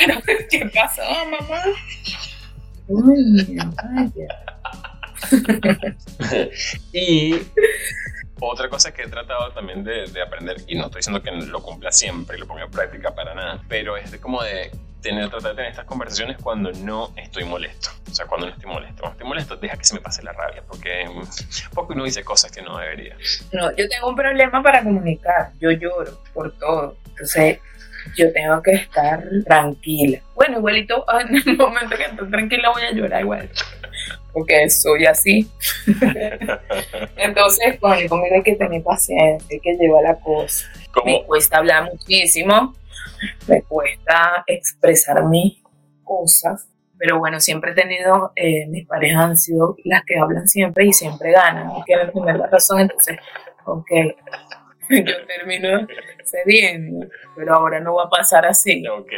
[0.50, 1.62] ¿Qué pasa, mamá?
[6.92, 7.35] Y
[8.40, 11.92] otra cosa que he tratado también de, aprender, y no estoy diciendo que lo cumpla
[11.92, 14.70] siempre y lo ponga en práctica para nada, pero es como de
[15.03, 17.90] tener, tratar de tener estas conversaciones cuando no estoy molesto.
[18.11, 19.00] O sea, cuando no estoy molesto.
[19.00, 21.07] Cuando estoy molesto, deja que se me pase la rabia, porque,
[21.74, 23.16] porque uno dice cosas que no debería.
[23.53, 25.53] No, yo tengo un problema para comunicar.
[25.61, 26.96] Yo lloro por todo.
[27.09, 27.59] Entonces,
[28.16, 30.20] yo tengo que estar tranquila.
[30.34, 33.50] Bueno, igualito, en el momento que estoy tranquila voy a llorar igual,
[34.32, 35.50] porque soy así.
[37.16, 40.66] Entonces, conmigo hay que tener paciencia, hay que llevar la cosa.
[41.04, 42.74] Me cuesta hablar muchísimo,
[43.46, 45.62] me cuesta expresar mis
[46.02, 50.84] cosas, pero bueno, siempre he tenido, eh, mis parejas han sido las que hablan siempre
[50.86, 53.16] y siempre ganan, y quieren tener la razón, entonces,
[53.64, 53.90] ok,
[54.90, 55.86] yo termino
[56.30, 58.86] cediendo, pero ahora no va a pasar así.
[58.86, 59.12] Ok.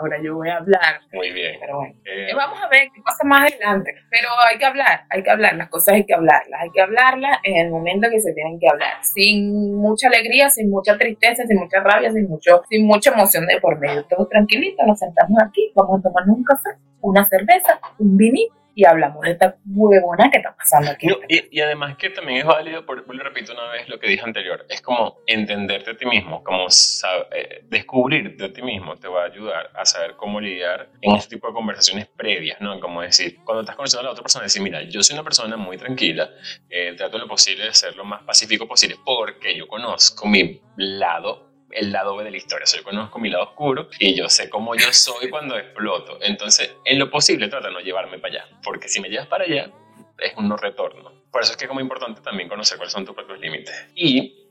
[0.00, 1.00] Ahora yo voy a hablar.
[1.12, 1.56] Muy bien.
[1.60, 3.94] Pero bueno, eh, vamos a ver qué pasa más adelante.
[4.10, 7.38] Pero hay que hablar, hay que hablar, las cosas hay que hablarlas, hay que hablarlas
[7.42, 11.58] en el momento que se tienen que hablar, sin mucha alegría, sin mucha tristeza, sin
[11.58, 14.04] mucha rabia, sin mucho, sin mucha emoción de por medio.
[14.04, 18.84] Todo tranquilito, nos sentamos aquí, vamos a tomarnos un café, una cerveza, un vinito y
[18.84, 21.08] hablamos de esta huevona que está pasando aquí.
[21.28, 24.66] y, además que también es válido, por, lo repito una vez lo que dije anterior,
[24.68, 29.26] es como entenderte a ti mismo, como eh, descubrirte a ti mismo te va a
[29.26, 32.78] ayudar a saber cómo lidiar en este tipo de conversaciones previas, ¿no?
[32.78, 35.56] Como decir, cuando estás conociendo a la otra persona, decir, mira, yo soy una persona
[35.56, 36.28] muy tranquila,
[36.68, 41.45] eh, trato lo posible de ser lo más pacífico posible porque yo conozco mi lado
[41.76, 42.64] el lado B de la historia.
[42.64, 46.18] O yo conozco mi lado oscuro y yo sé cómo yo soy cuando exploto.
[46.22, 48.58] Entonces, en lo posible, trata de no llevarme para allá.
[48.62, 49.70] Porque si me llevas para allá,
[50.18, 51.12] es un no retorno.
[51.30, 53.88] Por eso es que es como importante también conocer cuáles son tus propios límites.
[53.94, 54.48] Y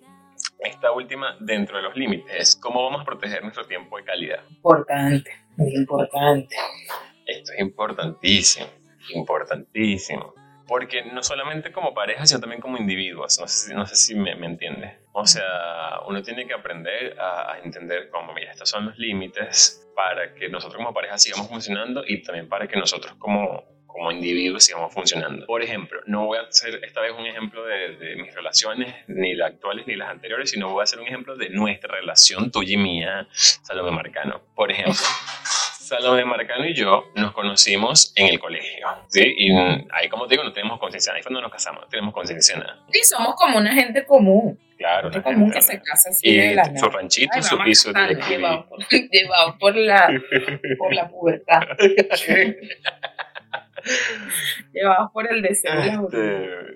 [0.60, 4.44] esta última, dentro de los límites, cómo vamos a proteger nuestro tiempo de calidad.
[4.50, 6.56] Importante, muy importante.
[7.26, 8.68] Esto es importantísimo,
[9.14, 10.36] importantísimo
[10.68, 13.40] porque no solamente como pareja, sino también como individuos.
[13.40, 14.98] No sé si, no sé si me, me entiende.
[15.18, 20.34] O sea, uno tiene que aprender a, entender cómo, mira, estos son los límites para
[20.34, 24.94] que nosotros como pareja sigamos funcionando y también para que nosotros como, como individuos sigamos
[24.94, 25.46] funcionando.
[25.46, 29.36] Por ejemplo, no voy a hacer esta vez un ejemplo de, de, mis relaciones, ni
[29.36, 32.74] las actuales ni las anteriores, sino voy a hacer un ejemplo de nuestra relación, tuya
[32.74, 34.42] y mía, Salomé Marcano.
[34.54, 34.96] Por ejemplo.
[35.86, 39.34] Salomé Marcano y yo nos conocimos en el colegio, ¿sí?
[39.38, 39.52] Y
[39.92, 42.84] ahí, como te digo, no tenemos conciencia, ahí cuando nos casamos, no tenemos conciencia nada.
[42.92, 44.60] Sí, somos como una gente común.
[44.78, 45.12] Claro.
[45.12, 48.80] Gente común que se así y de la Su ranchito, su piso de llevado por,
[49.12, 50.10] llevado por la,
[50.78, 51.62] por la pubertad.
[54.74, 55.82] llevado por el deseo.
[55.82, 56.76] Este,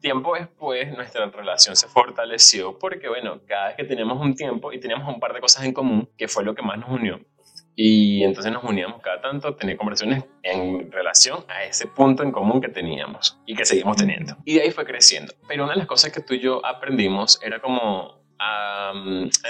[0.00, 4.80] tiempo después nuestra relación se fortaleció porque, bueno, cada vez que teníamos un tiempo y
[4.80, 7.20] teníamos un par de cosas en común, que fue lo que más nos unió,
[7.80, 12.32] y entonces nos uníamos cada tanto a tener conversaciones en relación a ese punto en
[12.32, 14.36] común que teníamos y que seguimos teniendo.
[14.44, 15.32] Y de ahí fue creciendo.
[15.46, 18.92] Pero una de las cosas que tú y yo aprendimos era como a,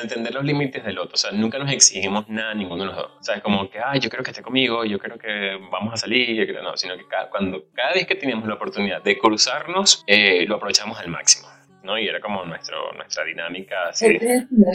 [0.03, 1.15] entender los límites del otro.
[1.15, 3.13] O sea, nunca nos exigimos nada ninguno de los dos.
[3.19, 5.95] O sea, es como que, ay, yo creo que esté conmigo, yo creo que vamos
[5.95, 9.03] a salir, yo creo no, sino que cada, cuando, cada vez que teníamos la oportunidad
[9.03, 11.49] de cruzarnos, eh, lo aprovechamos al máximo.
[11.83, 11.99] ¿No?
[11.99, 13.89] Y era como nuestro, nuestra dinámica.
[13.89, 14.19] Así.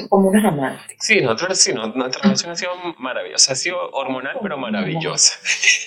[0.09, 0.97] Como unos amantes.
[0.99, 5.39] Sí, nosotros, sí, nuestra relación ha sido maravillosa, ha sido hormonal pero maravillosa.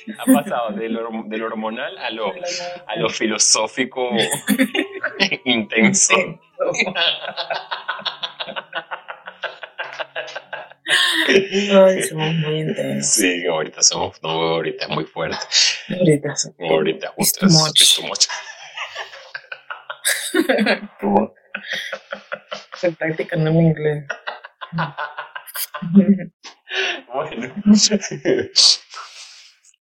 [0.19, 2.33] ha pasado del, del hormonal a lo,
[2.87, 4.11] a lo filosófico
[5.45, 6.15] intenso.
[11.29, 13.15] Ay, somos muy intensos.
[13.15, 15.39] Sí, ahorita somos, no, ahorita es muy fuerte.
[15.89, 16.71] Ahorita somos.
[16.71, 17.53] Ahorita, justo, es
[18.03, 18.29] mucho.
[22.75, 24.07] Estoy practicando mi inglés.
[27.13, 27.55] bueno.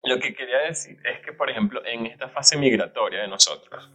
[0.05, 3.89] Lo que quería decir es que, por ejemplo, en esta fase migratoria de nosotros,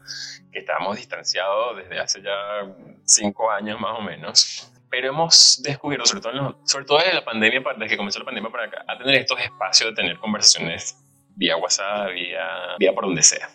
[0.52, 2.66] que estábamos distanciados desde hace ya
[3.04, 7.62] cinco años más o menos, pero hemos descubierto, sobre todo, sobre todo desde la pandemia,
[7.76, 10.98] desde que comenzó la pandemia para acá, a tener estos espacios de tener conversaciones
[11.36, 13.50] vía WhatsApp, vía, vía por donde sea.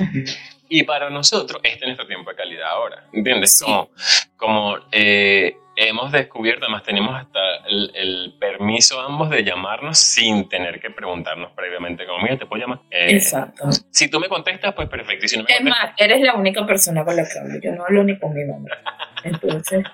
[0.68, 3.62] Y para nosotros, este es nuestro tiempo de calidad ahora, ¿entiendes?
[3.62, 3.90] Como,
[4.36, 7.38] como eh, hemos descubierto, además tenemos hasta
[7.68, 12.80] el, permiso ambos de llamarnos sin tener que preguntarnos previamente, como, mira, te puedo llamar.
[12.90, 13.68] Eh, Exacto.
[13.90, 15.26] Si tú me contestas, pues perfecto.
[15.26, 17.72] Y si no me es más, eres la única persona con la que hablo, yo
[17.72, 18.68] no hablo ni con mi mamá.
[19.24, 19.84] Entonces...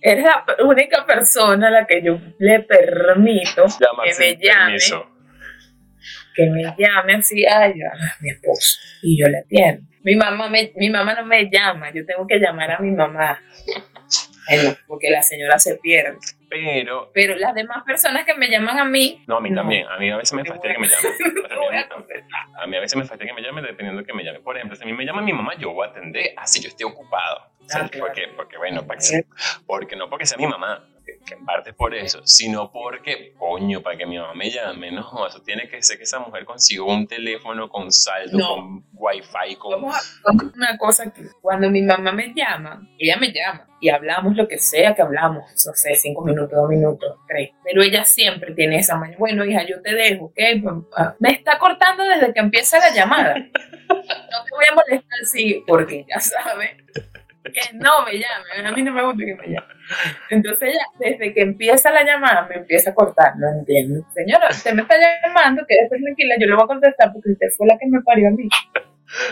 [0.00, 3.64] Eres la única persona a la que yo le permito
[4.04, 4.78] que me llame.
[6.38, 7.74] Que me llame así, ay,
[8.20, 8.78] mi esposo.
[9.02, 9.82] Y yo le atiendo.
[10.04, 13.42] Mi mamá, mi mamá no me llama, yo tengo que llamar a mi mamá.
[14.86, 16.16] porque la señora se pierde.
[16.48, 17.10] Pero.
[17.12, 19.24] Pero las demás personas que me llaman a mí.
[19.26, 19.88] No, a mí también.
[19.88, 21.12] A mí a veces me fastidia que me llamen.
[22.62, 24.44] a, mí a veces me fastidia que me llamen dependiendo de que me llamen.
[24.44, 26.68] Por ejemplo, si a mí me llama mi mamá, yo voy a atender así yo
[26.68, 27.50] estoy ocupado.
[27.74, 28.86] Ah, porque, porque, bueno,
[29.66, 30.88] porque no porque sea mi mamá,
[31.26, 34.90] que en parte es por eso, sino porque, coño, para que mi mamá me llame,
[34.90, 39.56] no, eso tiene que ser que esa mujer consiga un teléfono con saldo, con wifi,
[39.56, 39.84] con...
[39.84, 44.58] una cosa que cuando mi mamá me llama, ella me llama y hablamos lo que
[44.58, 48.96] sea que hablamos, no sé, cinco minutos, dos minutos, tres, pero ella siempre tiene esa
[48.96, 50.38] manera, bueno, hija, yo te dejo, ¿ok?
[50.96, 53.34] Ah, me está cortando desde que empieza la llamada.
[53.88, 56.76] No te voy a molestar, sí, porque ya sabes
[57.44, 59.76] que no me llamen, a mí no me gusta que me llamen.
[60.30, 64.04] Entonces ella, desde que empieza la llamada, me empieza a cortar, no entiendo.
[64.14, 67.66] Señora, usted me está llamando, quédese tranquila, yo le voy a contestar porque usted fue
[67.66, 68.48] la que me parió a mí.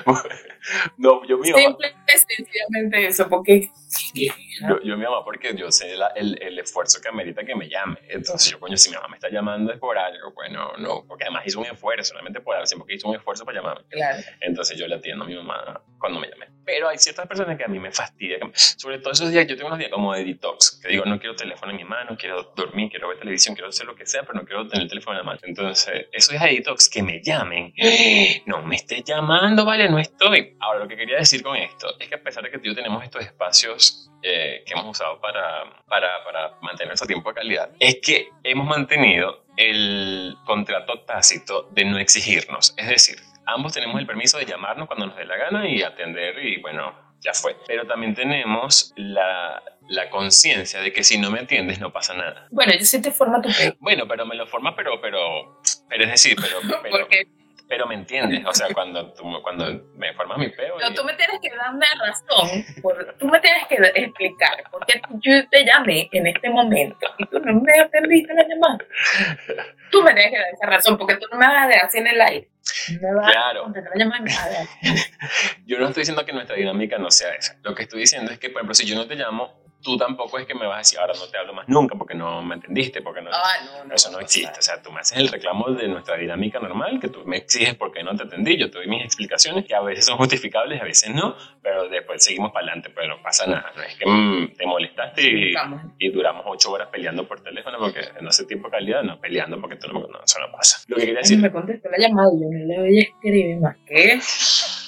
[0.96, 3.70] no, yo Simple sencillamente eso, porque...
[4.14, 7.98] Yo, yo mi mamá, porque yo sé el, el, esfuerzo que amerita que me llame.
[8.08, 11.24] Entonces yo, coño, si mi mamá me está llamando es por algo, bueno, no, porque
[11.24, 13.84] además hizo un esfuerzo, solamente por algo, porque hizo un esfuerzo para llamarme.
[13.88, 14.22] Claro.
[14.40, 16.46] Entonces yo le atiendo a mi mamá cuando me llame.
[16.64, 19.68] Pero hay ciertas personas que a mí me fastidian, sobre todo esos días, yo tengo
[19.68, 22.90] unos días como de detox, que digo, no quiero teléfono en mi mano, quiero dormir,
[22.90, 25.18] quiero ver televisión, quiero hacer lo que sea, pero no quiero tener el teléfono en
[25.18, 25.40] la mano.
[25.44, 27.72] Entonces, esos días de detox que me llamen,
[28.46, 30.56] no me estés llamando, vale, no estoy.
[30.58, 33.02] Ahora, lo que quería decir con esto es que a pesar de que tú tenemos
[33.02, 37.98] estos espacios eh, que hemos usado para, para, para mantener ese tiempo de calidad, es
[38.02, 42.74] que hemos mantenido el contrato tácito de no exigirnos.
[42.76, 43.16] Es decir,
[43.46, 46.94] ambos tenemos el permiso de llamarnos cuando nos dé la gana y atender y bueno,
[47.20, 47.56] ya fue.
[47.66, 52.46] Pero también tenemos la, la conciencia de que si no me atiendes no pasa nada.
[52.50, 53.48] Bueno, yo sí te forma tu.
[53.78, 57.08] Bueno, pero me lo forma, pero, pero, pero es decir, pero, pero,
[57.68, 60.78] pero me entiendes, o sea, cuando, tú, cuando me formas mi peo.
[60.78, 64.86] No, tú me tienes que dar una razón, por, tú me tienes que explicar por
[64.86, 68.78] qué yo te llamé en este momento y tú no me atendiste la llamada.
[69.90, 71.98] Tú me tienes que dar esa razón, porque tú no me vas a dejar así
[71.98, 72.48] en el aire.
[72.98, 73.72] claro.
[75.66, 77.56] yo no estoy diciendo que nuestra dinámica no sea esa.
[77.62, 80.36] Lo que estoy diciendo es que, por ejemplo, si yo no te llamo, tú tampoco
[80.36, 82.56] es que me vas a decir, ahora no te hablo más nunca porque no me
[82.56, 84.58] entendiste, porque no, ah, no, eso no existe.
[84.58, 87.76] O sea, tú me haces el reclamo de nuestra dinámica normal, que tú me exiges
[87.76, 90.84] porque no te atendí, yo te doy mis explicaciones, que a veces son justificables, a
[90.84, 93.72] veces no, pero después seguimos para adelante, pero no pasa nada.
[93.76, 95.22] No es que mm, te molestaste
[96.00, 99.60] y, duramos ocho horas peleando por teléfono porque no hace tiempo de calidad, no peleando
[99.60, 100.82] porque tú no, no, eso no pasa.
[100.88, 101.38] Lo que quería decir...
[101.38, 104.18] Me contestó la llamada y yo no le voy a escribir más que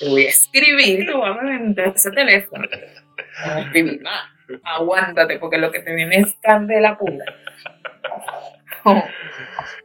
[0.00, 2.64] te voy a escribir, tú vas a vender ese teléfono.
[2.64, 7.24] No voy a escribir más aguántate, porque lo que te viene es candela pura.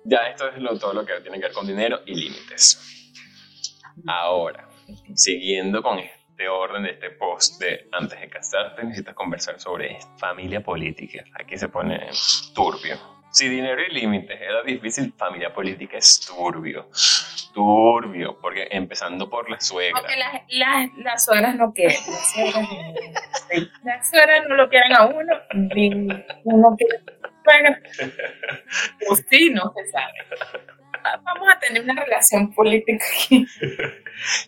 [0.06, 3.12] Ya, esto es lo, todo lo que tiene que ver con dinero y límites.
[4.08, 4.70] Ahora,
[5.14, 10.62] siguiendo con este orden de este post de antes de casarte, necesitas conversar sobre familia
[10.62, 11.24] política.
[11.34, 12.10] Aquí se pone
[12.54, 13.13] turbio.
[13.34, 16.88] Si dinero y límites era difícil, familia política es turbio.
[17.54, 20.00] Turbio, porque empezando por la suegra.
[20.00, 21.98] Porque las, las, suegras no quieren.
[23.84, 25.90] Las suegras, no lo quieren a uno, ni
[26.44, 27.04] uno quiere
[27.46, 27.76] bueno,
[29.08, 30.14] pues sí, no se sabe.
[31.24, 33.46] Vamos a tener una relación política aquí.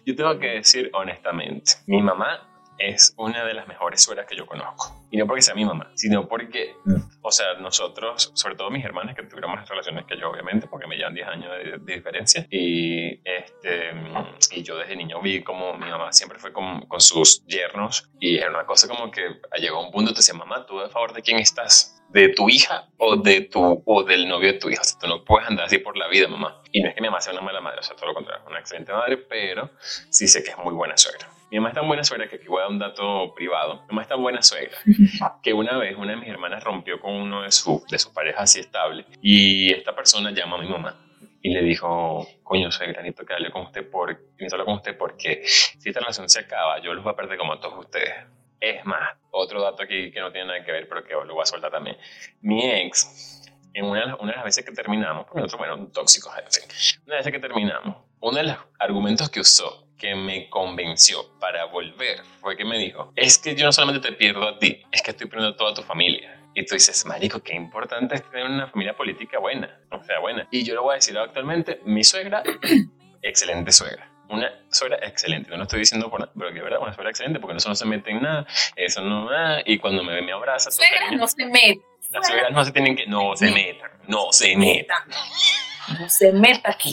[0.05, 4.45] Yo tengo que decir honestamente, mi mamá es una de las mejores suegras que yo
[4.45, 5.05] conozco.
[5.11, 6.76] Y no porque sea mi mamá, sino porque,
[7.21, 10.88] o sea, nosotros, sobre todo mis hermanas, que tuvieron más relaciones que yo, obviamente, porque
[10.88, 11.51] me llevan 10 años
[11.86, 12.45] de, diferencia.
[12.49, 13.91] Y, este,
[14.51, 18.09] y yo desde niño vi como mi mamá siempre fue con, con sus yernos.
[18.19, 20.89] Y era una cosa como que llegó a un punto, te decía, mamá, ¿tú a
[20.89, 21.95] favor de quién estás?
[22.09, 24.82] de tu hija o de tu o del novio de tu hija.
[24.82, 26.61] O sea, tú no puedes andar así por la vida, mamá.
[26.71, 28.45] Y no es que mi mamá sea una mala madre, o sea, todo lo contrario,
[28.47, 29.69] una excelente madre, pero
[30.09, 31.28] sí sé que es muy buena suegra.
[31.52, 33.82] Mi mamá es tan buena suegra que aquí voy a dar un dato privado.
[33.82, 34.78] Mi mamá es tan buena suegra
[35.43, 38.43] que una vez una de mis hermanas rompió con uno de, su, de sus parejas
[38.43, 40.96] así estable y esta persona llama a mi mamá
[41.46, 44.98] y le dijo, coño, soy granito que hable con usted, por, necesito hablar con usted
[44.98, 48.16] porque si esta relación se acaba, yo los voy a perder como a todos ustedes.
[48.60, 51.43] Es más, otro dato aquí que no tiene nada que ver, pero que lo voy
[51.43, 51.98] a soltar también.
[52.41, 53.43] Mi ex,
[53.76, 57.18] en una, una de las veces que terminamos, porque nosotros, bueno, tóxicos, en fin, una
[57.18, 62.58] vez que terminamos, uno de los argumentos que usó que me convenció para volver fue
[62.58, 65.28] que me dijo, es que yo no solamente te pierdo a ti, es que estoy
[65.28, 66.41] perdiendo a toda tu familia.
[66.54, 70.48] Y tú dices, marico, qué importante es tener una familia política buena, o sea, buena.
[70.52, 72.43] Y yo lo voy a decir actualmente, mi suegra,
[73.22, 74.10] excelente suegra.
[74.30, 77.12] Una suegra excelente, no lo estoy diciendo por nada, pero que es verdad, una suegra
[77.12, 80.22] excelente, porque eso no se mete en nada, eso no nada, y cuando me ve
[80.22, 80.72] me abraza.
[80.72, 81.82] Suegras no se meten.
[82.10, 85.04] Las suegras no se tienen que, no se metan, no se metan.
[86.00, 86.91] No se meta aquí.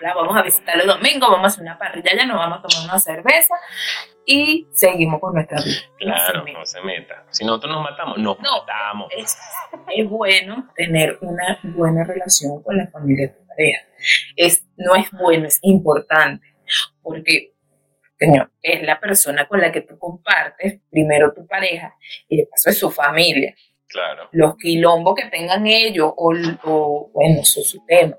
[0.00, 2.90] Vamos a visitar el domingo, vamos a hacer una parrilla, ya nos vamos a tomar
[2.90, 3.54] una cerveza
[4.26, 5.76] y seguimos con nuestra vida.
[5.98, 7.24] Claro, no se meta.
[7.30, 9.12] Si nosotros nos matamos, nos matamos.
[9.16, 9.36] Es,
[9.94, 13.82] es, bueno tener una buena relación con la familia de tu pareja.
[14.36, 16.46] Es, no es bueno, es importante.
[17.02, 17.54] Porque,
[18.18, 21.94] señor, es la persona con la que tú compartes primero tu pareja
[22.28, 23.54] y después es su familia.
[23.94, 24.28] Claro.
[24.32, 26.32] Los quilombos que tengan ellos, o,
[26.64, 28.18] o, bueno, eso es su tema.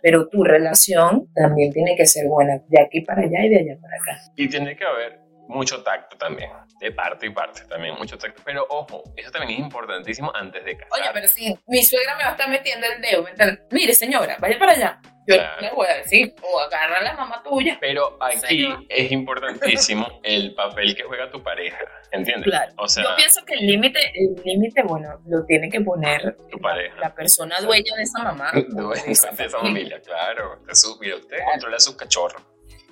[0.00, 3.80] Pero tu relación también tiene que ser buena, de aquí para allá y de allá
[3.80, 4.22] para acá.
[4.36, 8.42] Y tiene que haber mucho tacto también, de parte y parte también, mucho tacto.
[8.44, 11.00] Pero ojo, eso también es importantísimo antes de casar.
[11.00, 13.26] Oye, pero si mi suegra me va a estar metiendo el dedo,
[13.70, 15.00] mire señora, vaya para allá.
[15.26, 17.76] Yo le voy a decir, o agarra a la mamá tuya.
[17.80, 21.78] Pero aquí es importantísimo el papel que juega tu pareja,
[22.12, 22.44] ¿entiendes?
[22.44, 22.72] Claro.
[22.78, 26.58] O sea, Yo pienso que el límite, el límite, bueno, lo tiene que poner tu
[26.58, 26.96] pareja.
[27.00, 28.52] La, persona dueña de esa mamá.
[28.68, 30.60] dueña de esa, familia, claro.
[31.00, 32.42] Mira, usted controla a sus cachorros.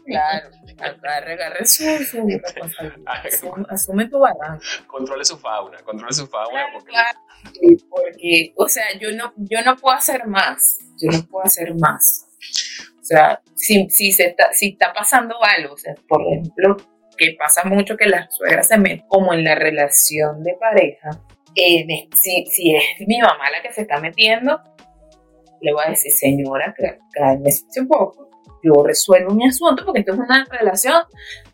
[0.07, 0.51] Claro,
[0.81, 3.05] agarre, su, responsabilidad.
[3.71, 4.63] Asume, tu barranco.
[4.87, 6.67] Controle su fauna, controle su fauna.
[6.73, 6.91] porque...
[6.91, 7.19] Claro,
[7.89, 10.79] porque, o sea, yo no, yo no puedo hacer más.
[11.01, 12.27] Yo no puedo hacer más.
[13.01, 16.77] O sea, si, si, se está, si está pasando algo, o sea, por ejemplo,
[17.17, 21.11] que pasa mucho que las suegras se meten como en la relación de pareja,
[21.55, 24.61] eh, si, si es mi mamá la que se está metiendo,
[25.61, 26.75] le voy a decir, señora,
[27.13, 28.34] cálmese un poco
[28.65, 31.03] yo resuelvo mi asunto porque esto es una relación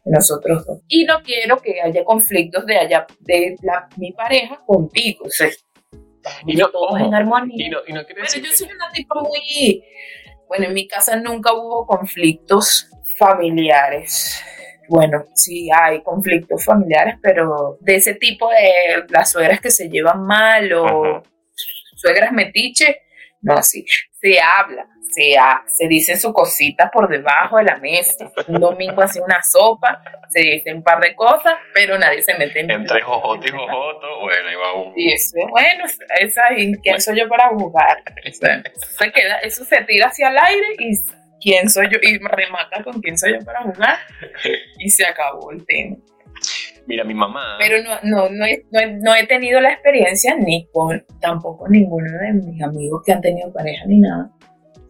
[0.04, 0.78] de nosotros dos.
[0.88, 5.24] Y no quiero que haya conflictos de allá, de la, mi pareja contigo.
[5.26, 5.48] O sea,
[6.46, 7.66] y no, todos en armonía.
[7.66, 9.82] Y no, y no bueno, yo soy una tipo muy...
[10.48, 14.42] Bueno, en mi casa nunca hubo conflictos familiares.
[14.88, 20.24] Bueno, sí hay conflictos familiares, pero de ese tipo de las suegras que se llevan
[20.26, 21.22] mal o
[21.94, 23.02] suegras metiche,
[23.42, 23.84] no así.
[24.20, 25.34] Se habla, se,
[25.66, 28.30] se dice su cosita por debajo de la mesa.
[28.48, 32.60] Un domingo hace una sopa, se dice un par de cosas, pero nadie se mete
[32.60, 34.92] en Entre jojoto y jojoto, bueno, iba un...
[34.96, 35.84] Y eso, bueno,
[36.20, 36.42] esa,
[36.82, 38.02] ¿quién soy yo para jugar?
[38.30, 40.92] Se, queda, eso se tira hacia el aire y
[41.40, 43.98] quién soy yo, y remata con quién soy yo para jugar,
[44.78, 45.96] y se acabó el tema.
[46.86, 47.56] Mira, mi mamá.
[47.58, 48.64] Pero no, no, no, he,
[49.00, 53.52] no, he tenido la experiencia ni con tampoco ninguno de mis amigos que han tenido
[53.52, 54.30] pareja ni nada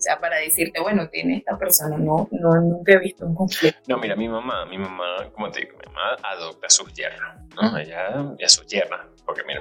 [0.01, 3.81] o sea, para decirte, bueno, tiene esta persona, no, no, nunca he visto un conflicto.
[3.87, 7.39] No, mira, mi mamá, mi mamá, como te digo, mi mamá adopta a sus yernas,
[7.55, 7.77] ¿no?
[7.77, 8.09] Ella,
[8.43, 9.55] a sus yernas, porque mi,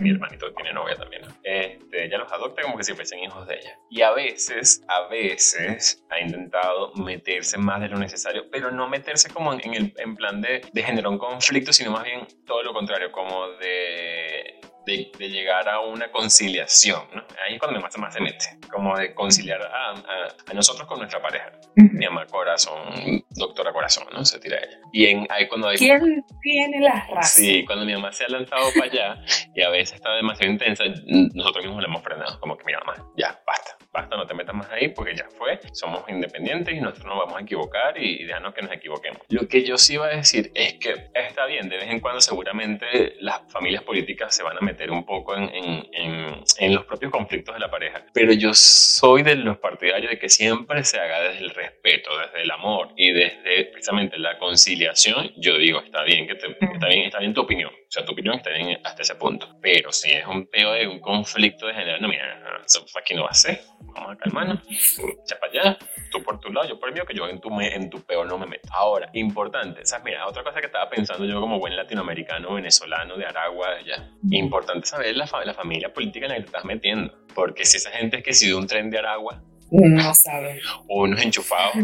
[0.00, 1.22] mi, hermanito tiene novia también.
[1.42, 3.78] Este, ella los adopta como que si fuesen hijos de ella.
[3.90, 9.30] Y a veces, a veces, ha intentado meterse más de lo necesario, pero no meterse
[9.30, 12.74] como en, el, en plan de, de generar un conflicto, sino más bien todo lo
[12.74, 14.60] contrario, como de
[14.96, 17.02] de, llegar a una conciliación.
[17.14, 17.22] ¿no?
[17.44, 21.20] Ahí es cuando más, más se mete, como de conciliar a, a, nosotros con nuestra
[21.20, 21.52] pareja.
[21.76, 24.24] Mi mamá Corazón, doctora Corazón, ¿no?
[24.24, 24.77] Se tira ella.
[24.92, 27.34] Y en, ahí cuando hay, ¿Quién tiene las razas?
[27.34, 29.22] Sí, cuando mi mamá se ha lanzado para allá
[29.54, 30.84] y a veces está demasiado intensa,
[31.34, 34.54] nosotros mismos le hemos frenado, como que mira mamá, ya, basta, basta, no te metas
[34.54, 38.24] más ahí porque ya fue, somos independientes y nosotros nos vamos a equivocar y, y
[38.24, 39.22] déjanos que nos equivoquemos.
[39.28, 42.20] Lo que yo sí iba a decir es que está bien, de vez en cuando
[42.20, 47.12] seguramente las familias políticas se van a meter un poco en, en, en, los propios
[47.12, 48.04] conflictos de la pareja.
[48.12, 52.42] Pero yo soy de los partidarios de que siempre se haga desde el respeto, desde
[52.42, 54.77] el amor y desde precisamente la conciliación.
[55.36, 57.70] Yo digo, está bien, que está bien, está bien tu opinión.
[57.70, 59.48] O sea, tu opinión está bien hasta ese punto.
[59.60, 63.22] Pero si es un peo de un conflicto de género, no, mira, eso aquí no
[63.22, 63.60] va a ser.
[63.80, 64.60] Vamos a calmarnos.
[64.68, 65.78] Echa para allá.
[66.10, 68.24] Tú por tu lado, yo por el mío, que yo en tu, en tu peo
[68.24, 68.68] no me meto.
[68.72, 69.84] Ahora, importante.
[69.84, 70.04] ¿sabes?
[70.04, 74.10] Mira, otra cosa que estaba pensando yo como buen latinoamericano, venezolano, de Aragua, ya.
[74.30, 77.14] Importante saber la, la familia política en la que te estás metiendo.
[77.34, 80.58] Porque si esa gente es que si de un tren de Aragua, no saben.
[80.88, 81.74] O unos enchufados.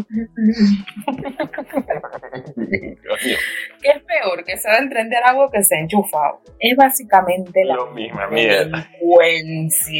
[2.61, 4.43] ¿Qué es peor?
[4.45, 6.41] Que sea el tren de Aragua que sea enchufado.
[6.59, 8.89] Es básicamente la Lo misma mierda.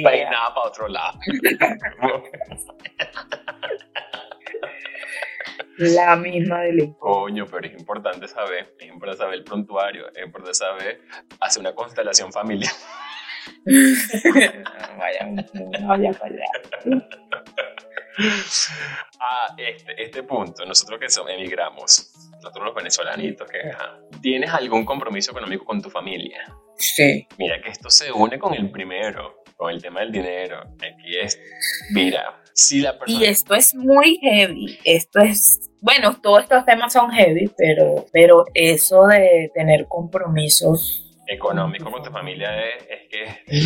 [0.03, 1.19] Peinada para otro lado.
[5.77, 10.53] La misma del Coño, pero es importante saber, es importante saber el prontuario, es importante
[10.53, 11.01] saber
[11.41, 12.71] hacer una constelación familiar.
[14.97, 15.27] vaya,
[15.85, 16.45] vaya para allá.
[19.19, 23.71] A este, este punto, nosotros que somos, emigramos, nosotros los venezolanitos, que
[24.21, 26.45] ¿tienes algún compromiso económico con tu familia?
[26.77, 27.27] Sí.
[27.37, 30.59] Mira que esto se une con el primero, con el tema del dinero.
[30.75, 31.39] Aquí es,
[31.91, 33.19] mira, si la persona...
[33.19, 38.45] Y esto es muy heavy, esto es bueno, todos estos temas son heavy, pero, pero
[38.55, 43.63] eso de tener compromisos económico con tu familia es, que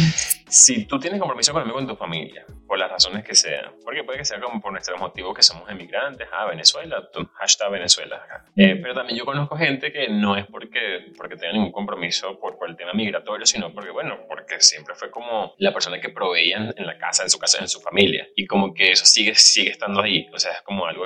[0.49, 4.19] si tú tienes compromiso económico con tu familia, por las razones que sean, porque puede
[4.19, 8.21] que sea como por nuestro motivo que somos emigrantes a Venezuela, hashtag Venezuela.
[8.55, 12.59] Eh, pero también yo conozco gente que no es porque, porque tenga ningún compromiso por,
[12.59, 16.71] por, el tema migratorio, sino porque, bueno, porque siempre fue como la persona que proveían
[16.77, 18.27] en la casa, en su casa, en su familia.
[18.35, 20.27] Y como que eso sigue, sigue estando ahí.
[20.31, 21.05] O sea, es como algo,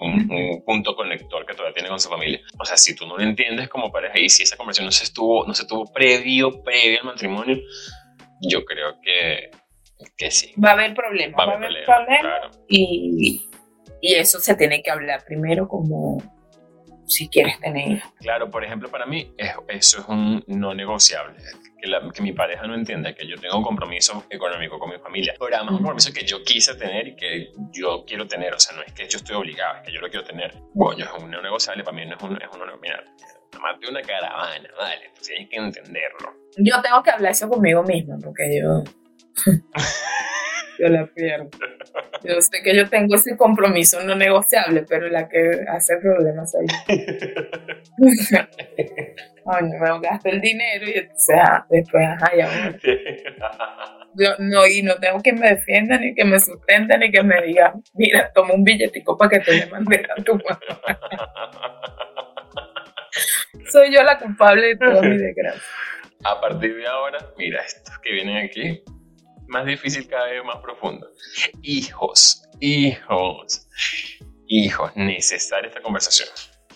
[0.00, 2.40] un, un punto conector que todavía tiene con su familia.
[2.60, 5.04] O sea, si tú no lo entiendes como pareja y si esa conversación no se
[5.04, 7.56] estuvo, no se tuvo previo, previo al matrimonio,
[8.40, 9.50] yo creo que,
[10.16, 10.54] que sí.
[10.62, 11.38] Va a haber problemas.
[11.38, 12.58] Va a haber problemas.
[12.68, 13.48] y,
[14.00, 16.22] y eso se tiene que hablar primero como
[17.06, 19.32] si quieres tener Claro, por ejemplo, para mí
[19.68, 21.36] eso es un no negociable.
[21.80, 25.34] Que, que, mi pareja no entienda que yo tengo un compromiso económico con mi familia,
[25.38, 28.52] pero además un compromiso que yo quise tener y que yo quiero tener.
[28.52, 30.54] O sea, no es que yo estoy obligado, es que yo lo quiero tener.
[30.74, 33.02] Bueno, es un no negociable, para mí no es un, es un no, mira,
[33.80, 36.34] de una caravana, vale, tú tienes que entenderlo.
[36.56, 38.84] Yo tengo que hablar eso conmigo misma, porque yo...
[40.78, 41.50] yo la pierdo.
[42.24, 46.66] Yo sé que yo tengo ese compromiso no negociable, pero la que hace problemas soy
[49.50, 52.76] Ay, me gasto el dinero y entonces, ah, después, ajá, ya
[54.14, 57.40] Yo, no, y no tengo que me defienda, ni que me sustente, ni que me
[57.42, 60.60] diga, mira, toma un billetico para que te le mandes a tu mamá.
[63.70, 65.62] Soy yo la culpable de toda mi desgracia.
[66.24, 68.82] A partir de ahora, mira, estos que vienen aquí,
[69.48, 71.08] más difícil cada vez más profundo.
[71.62, 73.68] Hijos, hijos,
[74.46, 76.28] hijos, necesaria esta conversación.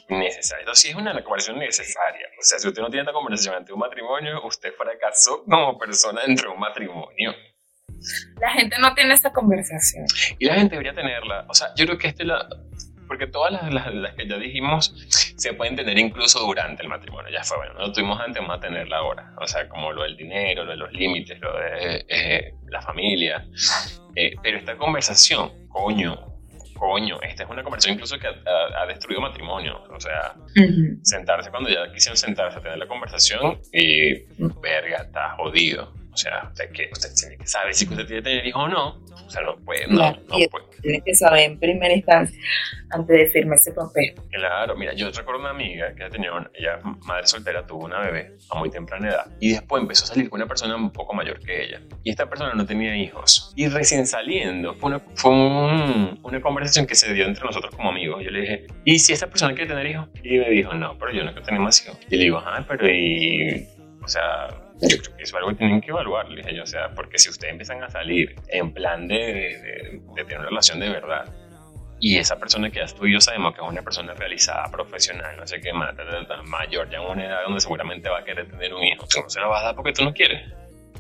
[0.08, 0.64] Necesaria.
[0.64, 2.26] Esto sí es una conversación necesaria.
[2.38, 6.22] O sea, si usted no tiene esta conversación ante un matrimonio, usted fracasó como persona
[6.26, 7.32] dentro de un matrimonio.
[8.40, 10.04] La gente no tiene esta conversación.
[10.38, 11.46] Y la gente debería tenerla.
[11.48, 12.48] O sea, yo creo que este la,
[13.12, 14.94] porque todas las, que ya dijimos
[15.36, 17.30] se pueden tener incluso durante el matrimonio.
[17.30, 19.34] Ya fue, bueno, no lo tuvimos antes, vamos a tenerla ahora.
[19.38, 23.46] O sea, como lo del dinero, lo de los límites, lo de eh, la familia.
[24.16, 26.18] Eh, pero esta conversación, coño,
[26.74, 29.84] coño, esta es una conversación incluso que ha, destruido matrimonio.
[29.90, 30.34] O sea,
[31.02, 34.22] sentarse cuando ya quisieron sentarse a tener la conversación y,
[34.62, 35.92] verga, está jodido.
[36.12, 38.68] O sea, usted, que, usted tiene que saber si usted tiene que tener hijos o
[38.68, 38.88] no.
[39.26, 40.66] O sea, no puede, no, no puede.
[40.82, 42.38] Tiene que saber en primera instancia
[42.90, 44.14] antes de firmar ese papel.
[44.30, 48.58] Claro, mira, yo recuerdo una amiga que tenía, ella madre soltera, tuvo una bebé a
[48.58, 51.64] muy temprana edad y después empezó a salir con una persona un poco mayor que
[51.64, 51.80] ella.
[52.02, 53.52] Y esta persona no tenía hijos.
[53.56, 58.22] Y recién saliendo, fue una, fue una conversación que se dio entre nosotros como amigos.
[58.22, 60.08] Yo le dije, ¿y si esta persona quiere tener hijos?
[60.22, 61.98] Y me dijo, no, pero yo no quiero tener más hijos.
[62.10, 63.66] Y le digo, ah, pero y...
[64.04, 64.48] O sea,
[64.88, 66.90] yo creo que eso es algo que tienen que evaluar, le dije yo, o sea,
[66.94, 71.26] porque si ustedes empiezan a salir en plan de tener una relación de verdad,
[72.02, 75.36] y esa persona que ya tú y yo sabemos que es una persona realizada, profesional,
[75.36, 75.94] no sé qué, más,
[76.44, 79.40] mayor, ya en una edad donde seguramente va a querer tener un hijo, no se
[79.40, 80.42] lo vas a dar porque tú no quieres.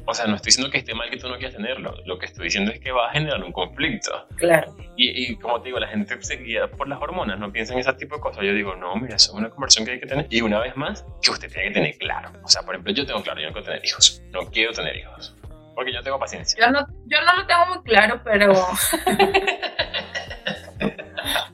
[0.04, 1.94] O sea, no estoy diciendo que esté mal que tú no quieras tenerlo.
[2.06, 4.26] Lo que estoy diciendo es que va a generar un conflicto.
[4.36, 4.74] Claro.
[4.96, 7.92] Y, como te digo, la gente se guía por las hormonas, no piensa en ese
[7.94, 8.44] tipo de cosas.
[8.44, 10.26] Yo digo, no, mira, eso es una conversión que hay que tener.
[10.28, 12.30] Y una vez más, que usted tiene que tener claro.
[12.42, 14.22] O sea, por ejemplo, yo tengo claro, yo no quiero tener hijos.
[14.30, 15.36] No quiero tener hijos.
[15.74, 16.62] Porque yo tengo paciencia.
[16.64, 18.52] Yo no, yo no lo tengo muy claro, pero...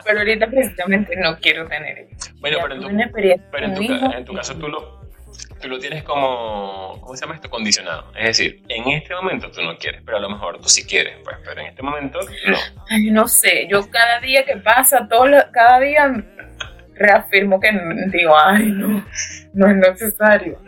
[0.05, 2.35] pero ahorita precisamente no quiero tener hijos.
[2.41, 2.89] Bueno, pero, en tu,
[3.53, 4.98] pero en, tu, en tu caso tú lo
[5.61, 7.51] tú lo tienes como, ¿cómo se llama esto?
[7.51, 8.13] Condicionado.
[8.17, 11.17] Es decir, en este momento tú no quieres, pero a lo mejor tú sí quieres,
[11.25, 12.57] pues, pero en este momento no.
[12.89, 16.25] Ay, no sé, yo cada día que pasa, todo cada día
[16.95, 17.71] reafirmo que
[18.09, 19.05] digo, ay, no,
[19.55, 20.61] no es necesario.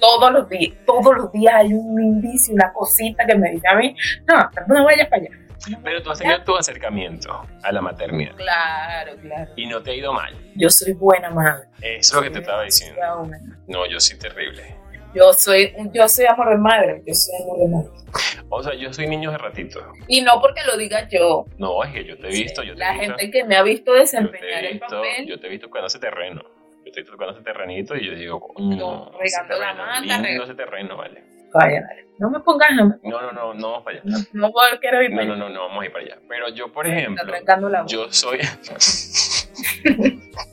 [0.00, 3.74] Todos los días, todos los días hay un indicio, una cosita que me dice a
[3.74, 5.47] mí, no, no vayas para allá
[5.82, 8.36] pero tú has tenido tu acercamiento a la maternidad.
[8.36, 9.50] Claro, claro.
[9.56, 10.34] Y no te ha ido mal.
[10.56, 11.68] Yo soy buena madre.
[11.80, 13.00] Eso es lo que te estaba diciendo.
[13.66, 14.76] No, yo soy terrible.
[15.14, 17.90] Yo soy, yo soy amor de madre, yo soy amor de madre.
[18.50, 19.80] O sea, yo soy niño de ratito.
[20.06, 21.46] Y no porque lo diga yo.
[21.56, 22.62] No, es que yo te he visto.
[22.62, 25.26] Yo te la he visto, gente que me ha visto desempeñar el papel.
[25.26, 26.42] Yo te he visto cuando hace terreno.
[26.84, 30.00] Yo te he visto cuando hace terrenito y yo digo, no, regando la mata.
[30.00, 31.37] Lindo ese terreno, vale.
[31.54, 32.08] Vaya, vale.
[32.18, 34.10] No me pongas No, no, no, no vamos para allá.
[34.10, 35.40] No, no puedo, quiero ir para no, allá.
[35.40, 36.18] No, no, no, vamos a ir para allá.
[36.28, 37.24] Pero yo, por ejemplo,
[37.68, 38.40] la yo soy...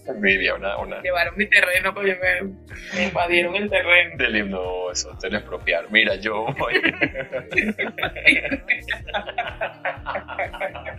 [0.07, 1.01] Envidia, una, una.
[1.01, 2.41] Llevaron mi terreno, porque me,
[2.95, 4.17] me invadieron el terreno.
[4.17, 5.91] Del himno, eso, te lo expropiaron.
[5.91, 6.75] Mira, yo voy.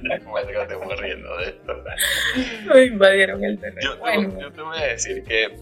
[0.24, 1.84] bueno, que te voy riendo de esto.
[2.72, 3.80] Me invadieron el terreno.
[3.80, 5.56] Yo, bueno, yo te voy a decir que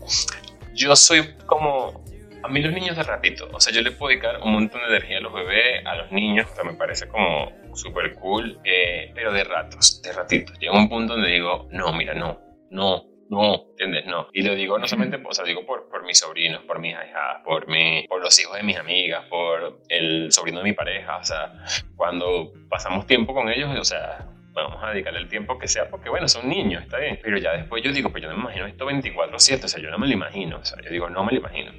[0.74, 2.05] yo soy como.
[2.45, 4.88] A mí los niños de ratito, o sea, yo le puedo dedicar un montón de
[4.88, 9.11] energía a los bebés, a los niños, o sea, me parece como súper cool, eh,
[9.14, 10.59] pero de ratos, de ratitos.
[10.59, 12.38] Llega un punto donde digo, no, mira, no,
[12.70, 14.05] no, no, ¿entiendes?
[14.05, 14.28] No.
[14.34, 17.66] Y lo digo no solamente, o sea, digo por, mis sobrinos, por mis hijadas, por,
[17.66, 21.51] mi, por los hijos de mis amigas, por el sobrino de mi pareja, o sea,
[21.97, 26.11] cuando pasamos tiempo con ellos, o sea, vamos a dedicarle el tiempo que sea, porque
[26.11, 27.18] bueno, son niños, está bien.
[27.22, 29.90] Pero ya después yo digo, pues yo no me imagino esto 24/7, o sea, yo
[29.90, 31.72] no me lo imagino, o sea, yo digo, no me lo imagino.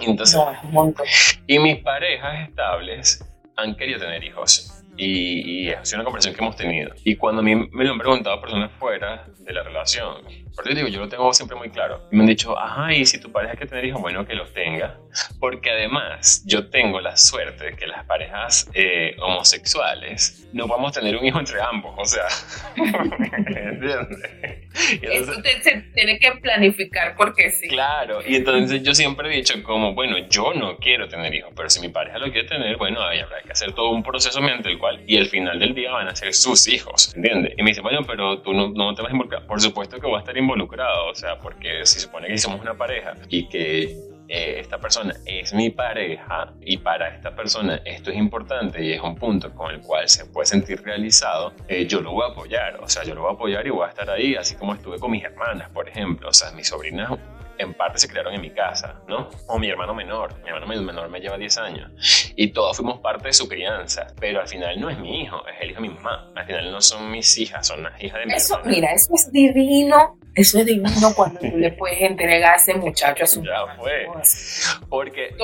[0.00, 3.24] Y entonces, es y mis parejas estables
[3.56, 4.70] han querido tener hijos.
[4.96, 6.92] Y, y sido una conversación que hemos tenido.
[7.02, 10.76] Y cuando a mí me lo han preguntado personas fuera de la relación, por eso
[10.76, 12.00] digo, yo lo tengo siempre muy claro.
[12.12, 14.52] Y me han dicho, ajá, y si tu pareja quiere tener hijos, bueno, que los
[14.52, 14.98] tenga.
[15.40, 21.00] Porque además, yo tengo la suerte de que las parejas eh, homosexuales no vamos a
[21.00, 21.94] tener un hijo entre ambos.
[21.98, 22.26] O sea,
[22.76, 24.63] ¿entiendes?
[25.02, 27.68] Eso te- se tiene que planificar porque sí.
[27.68, 31.70] Claro, y entonces yo siempre he dicho como, bueno, yo no quiero tener hijos, pero
[31.70, 34.68] si mi pareja lo quiere tener, bueno, ahí habrá que hacer todo un proceso mediante
[34.70, 37.54] el cual, y al final del día van a ser sus hijos, ¿entiendes?
[37.56, 39.46] Y me dice, bueno, pero tú no, no te vas a involucrar.
[39.46, 42.74] Por supuesto que voy a estar involucrado, o sea, porque si supone que somos una
[42.74, 43.94] pareja y que
[44.28, 49.00] eh, esta persona es mi pareja y para esta persona esto es importante y es
[49.00, 52.80] un punto con el cual se puede sentir realizado, eh, yo lo voy a apoyar,
[52.82, 54.98] o sea, yo lo voy a apoyar y voy a estar ahí, así como estuve
[54.98, 57.10] con mis hermanas, por ejemplo, o sea, mis sobrinas
[57.58, 59.28] en parte se crearon en mi casa, ¿no?
[59.46, 63.28] O mi hermano menor, mi hermano menor me lleva 10 años y todos fuimos parte
[63.28, 65.94] de su crianza, pero al final no es mi hijo, es el hijo de mi
[65.94, 68.70] mamá, al final no son mis hijas, son las hijas de mi Eso, hermana.
[68.74, 70.18] mira, eso es divino.
[70.34, 73.76] Eso es divino cuando tú le puedes entregar a ese muchacho a su Ya mamá.
[73.76, 74.06] fue.
[74.88, 75.34] Porque.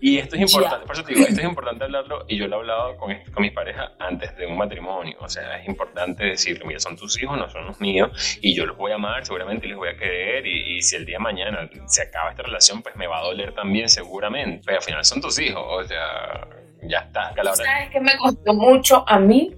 [0.00, 2.56] Y esto es importante, por eso te digo, esto es importante hablarlo y yo lo
[2.56, 5.16] he hablado con, con mis parejas antes de un matrimonio.
[5.20, 8.66] O sea, es importante decirle, mira, son tus hijos, no son los míos y yo
[8.66, 11.22] los voy a amar seguramente les voy a querer y, y si el día de
[11.22, 14.62] mañana se acaba esta relación, pues me va a doler también seguramente.
[14.66, 16.46] Pero al final son tus hijos, o sea,
[16.82, 17.32] ya está.
[17.34, 19.54] que a la hora- ¿Sabes qué me costó mucho a mí?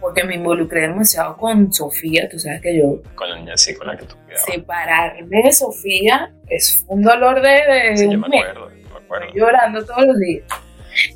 [0.00, 2.28] Porque me involucré demasiado con Sofía.
[2.28, 4.44] Tú sabes que yo Con la niña así, con la que tú cuidabas.
[4.44, 9.26] separarme de Sofía es un dolor de, de Sí, yo me acuerdo, me acuerdo.
[9.34, 10.44] llorando todos los días.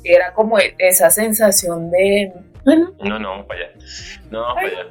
[0.03, 2.33] Era como esa sensación de,
[2.65, 3.71] bueno, No, no, vamos para allá.
[4.31, 4.85] No, para allá.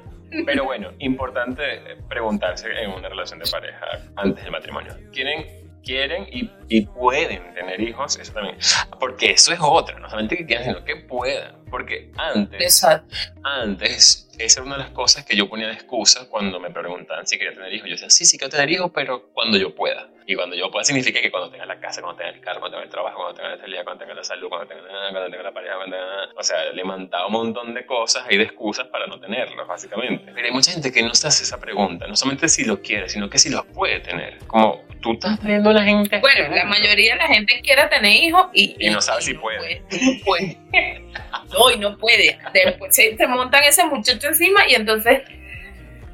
[0.46, 1.62] Pero bueno, importante
[2.08, 3.86] preguntarse en una relación de pareja
[4.16, 4.94] antes del matrimonio.
[5.12, 5.44] ¿Quieren,
[5.84, 8.18] quieren y, y pueden tener hijos?
[8.18, 8.56] Eso también.
[8.98, 11.61] Porque eso es otra, no solamente que quieran, sino que puedan.
[11.72, 13.16] Porque antes, exacto.
[13.42, 17.26] antes, esa era una de las cosas que yo ponía de excusa cuando me preguntaban
[17.26, 17.88] si quería tener hijos.
[17.88, 20.08] Yo decía, sí, sí quiero tener hijos, pero cuando yo pueda.
[20.26, 22.76] Y cuando yo pueda significa que cuando tenga la casa, cuando tenga el carro, cuando
[22.76, 25.42] tenga el trabajo, cuando tenga la estabilidad, cuando tenga la salud, cuando tenga, cuando tenga
[25.42, 26.32] la pareja, cuando tenga...
[26.36, 30.32] O sea, le mandaba un montón de cosas y de excusas para no tenerlos, básicamente.
[30.32, 33.08] Pero hay mucha gente que no se hace esa pregunta, no solamente si lo quiere,
[33.08, 34.38] sino que si los puede tener.
[34.46, 36.20] Como, tú estás teniendo a la gente...
[36.20, 39.82] Bueno, la mayoría de la gente quiere tener hijos y, Y no sabe si puede.
[39.90, 40.58] No puede.
[41.52, 42.38] No, y no puede.
[42.52, 45.22] Después se, se montan ese muchacho encima y entonces,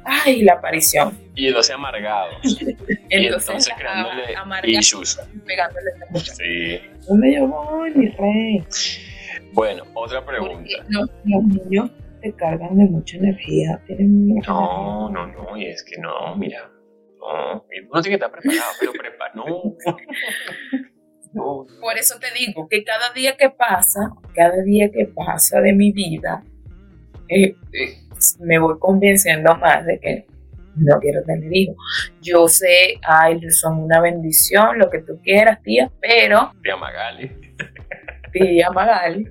[0.05, 1.17] ay, la aparición.
[1.35, 2.31] Y entonces amargado.
[3.09, 5.19] y entonces creándole amarga- issues.
[5.45, 5.91] pegándole.
[6.23, 6.79] Sí.
[7.07, 8.63] ¿Dónde yo voy, mi rey?
[9.53, 10.69] Bueno, otra pregunta.
[10.89, 11.89] los, los niños
[12.21, 13.81] te cargan de mucha energía.
[13.87, 16.69] Tienen mucha No, no, no, y es que no, mira.
[17.19, 19.31] No, uno tiene que estar preparado, pero prepara.
[19.35, 19.45] No.
[21.33, 21.65] No.
[21.81, 25.91] Por eso te digo que cada día que pasa, cada día que pasa de mi
[25.91, 26.43] vida,
[27.29, 27.97] eh, eh,
[28.39, 30.25] me voy convenciendo más de que
[30.75, 31.75] no quiero tener hijos.
[32.21, 37.31] Yo sé, ay, son una bendición, lo que tú quieras, tía, pero, Tía Magali.
[38.31, 39.27] tía Magali,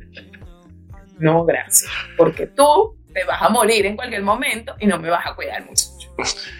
[1.18, 1.90] no, gracias.
[2.16, 5.64] Porque tú te vas a morir en cualquier momento y no me vas a cuidar
[5.64, 5.86] mucho.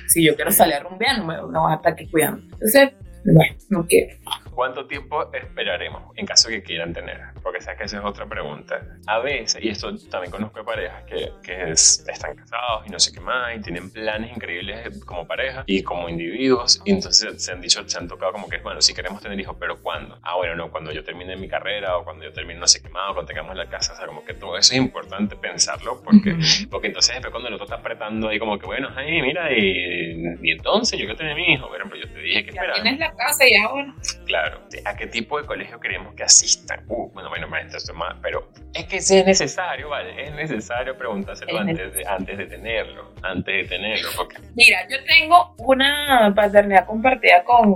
[0.07, 2.43] Si yo quiero salir a rumbear, no, me, no vas a estar aquí cuidando.
[2.55, 2.91] Entonces,
[3.25, 4.17] bueno, no quiero.
[4.55, 7.21] ¿Cuánto tiempo esperaremos en caso que quieran tener?
[7.43, 8.81] Porque sabes que esa es otra pregunta.
[9.07, 12.99] A veces, y esto también conozco de parejas que, que es- están casados y no
[12.99, 17.53] sé qué más, y tienen planes increíbles como pareja y como individuos, y entonces se
[17.53, 20.19] han dicho, se han tocado como que, bueno, si queremos tener hijos, pero ¿cuándo?
[20.23, 22.89] Ah, bueno, no, cuando yo termine mi carrera o cuando yo termine no sé qué
[22.89, 26.03] más, o cuando tengamos la casa, o sea, como que todo eso es importante pensarlo
[26.03, 26.37] porque
[26.71, 30.37] porque entonces después cuando el otro está apretando ahí como que, bueno, ay, mira, y,
[30.43, 31.69] y entonces yo quiero tener mi hijo.
[31.69, 32.75] Bueno, pero yo te dije que Ya espera.
[32.83, 33.95] tienes la casa y ahora.
[34.27, 34.61] claro.
[34.85, 36.85] ¿A qué tipo de colegio queremos que asistan?
[36.89, 40.25] Uh, bueno, bueno, maestro, más, pero es que sí es necesario, ¿vale?
[40.25, 44.09] Es necesario preguntárselo antes de, antes de tenerlo, antes de tenerlo.
[44.17, 44.37] Porque...
[44.55, 47.75] Mira, yo tengo una paternidad compartida con,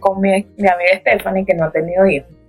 [0.00, 2.41] con mi, mi amiga Stephanie que no ha tenido hijos.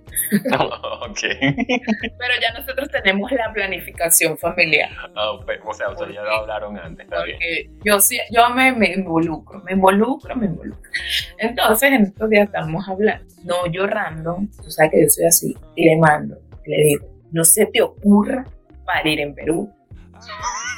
[0.50, 1.20] Ok.
[1.40, 4.90] Pero ya nosotros tenemos la planificación familiar.
[5.16, 7.04] Oh, o sea, ustedes ya lo hablaron antes.
[7.04, 7.36] Está bien.
[7.36, 10.90] Porque yo, sí, yo me, me involucro, me involucro, me involucro.
[11.38, 13.24] Entonces, en estos días estamos hablando.
[13.44, 17.06] No, yo random, tú sabes que yo soy así, y le mando, y le digo,
[17.32, 18.44] no se te ocurra
[18.84, 19.72] parir en Perú.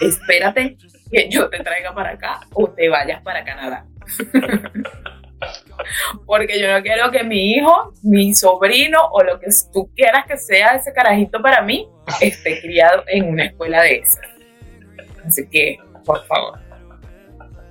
[0.01, 0.76] Espérate
[1.11, 3.87] que yo te traiga para acá o te vayas para Canadá.
[6.24, 10.37] Porque yo no quiero que mi hijo, mi sobrino o lo que tú quieras que
[10.37, 11.89] sea ese carajito para mí
[12.20, 14.20] esté criado en una escuela de esa.
[15.26, 16.59] Así que, por favor.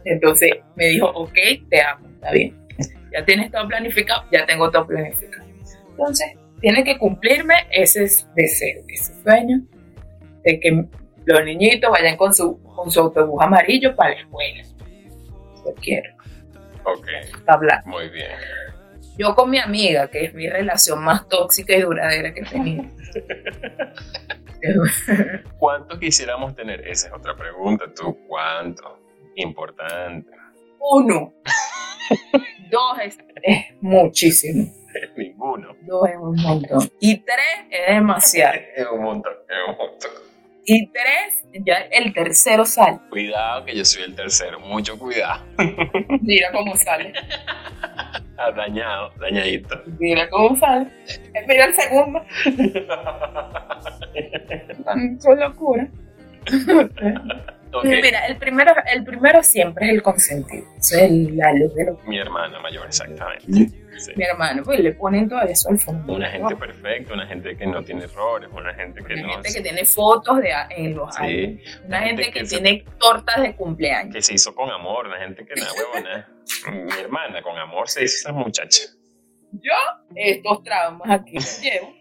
[0.06, 1.38] Entonces me dijo, ok,
[1.70, 2.56] te amo, está bien.
[3.12, 5.46] Ya tienes todo planificado, ya tengo todo planificado.
[5.90, 8.02] Entonces, tiene que cumplirme ese
[8.36, 9.62] deseo, ese sueño
[10.44, 10.86] de que
[11.26, 14.64] los niñitos vayan con su, con su autobús amarillo para la escuela.
[15.66, 16.15] Yo quiero.
[16.86, 17.08] Ok,
[17.48, 17.86] Hablar.
[17.86, 18.32] muy bien.
[19.18, 22.84] Yo con mi amiga, que es mi relación más tóxica y duradera que he tenido.
[25.58, 26.88] ¿Cuánto quisiéramos tener?
[26.88, 27.86] Esa es otra pregunta.
[27.96, 29.00] ¿Tú cuánto?
[29.36, 30.30] Importante.
[30.80, 31.34] Uno.
[32.72, 34.72] Dos es, es muchísimo.
[35.16, 35.76] Ninguno.
[35.84, 36.90] Dos es un montón.
[37.00, 38.60] Y tres es demasiado.
[38.76, 40.12] Es un montón, es un montón.
[40.68, 43.00] Y tres, ya el tercero sale.
[43.10, 44.60] Cuidado que yo soy el tercero.
[44.60, 45.44] Mucho cuidado.
[46.22, 47.14] Mira cómo sale.
[48.56, 49.82] Dañado, dañadito.
[50.00, 50.88] Mira cómo sale.
[51.48, 52.24] Mira el segundo.
[55.20, 55.88] Son locura.
[57.84, 60.66] Mira, el primero, el primero siempre es el consentido.
[60.78, 63.72] Eso es la luz de los Mi hermana mayor, exactamente.
[63.98, 64.12] Sí.
[64.16, 66.14] mi hermano, pues le ponen todo eso al fondo.
[66.14, 69.34] Una gente perfecta, una gente que no tiene errores, una gente que Una no.
[69.34, 71.16] gente que tiene fotos de en los.
[71.16, 74.14] Sí, Una gente que, se- tiene tortas de cumpleaños.
[74.14, 76.30] que se hizo con amor, una gente que nada, huevona.
[76.72, 78.82] Mi hermana con amor se hizo esa muchacha.
[79.54, 79.72] Yo,
[80.16, 81.94] estos traumas aquí los llevo.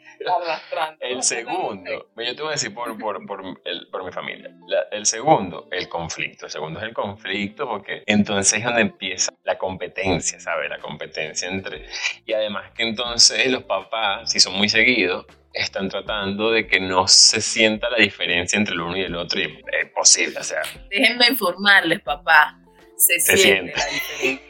[1.01, 4.51] El segundo, yo te voy a decir por, por, por, el- por mi familia.
[4.67, 6.47] La- el segundo, el conflicto.
[6.47, 10.69] El segundo es el conflicto porque entonces es donde empieza la competencia, ¿sabes?
[10.71, 11.87] La competencia entre...
[12.25, 17.07] Y además que entonces los papás, si son muy seguidos, están tratando de que no
[17.07, 20.63] se sienta la diferencia entre el uno y el otro y es posible, o sea,
[20.91, 22.59] Déjenme informarles, papá.
[22.97, 23.79] Se, Se siente, siente.
[23.79, 24.47] la diferencia.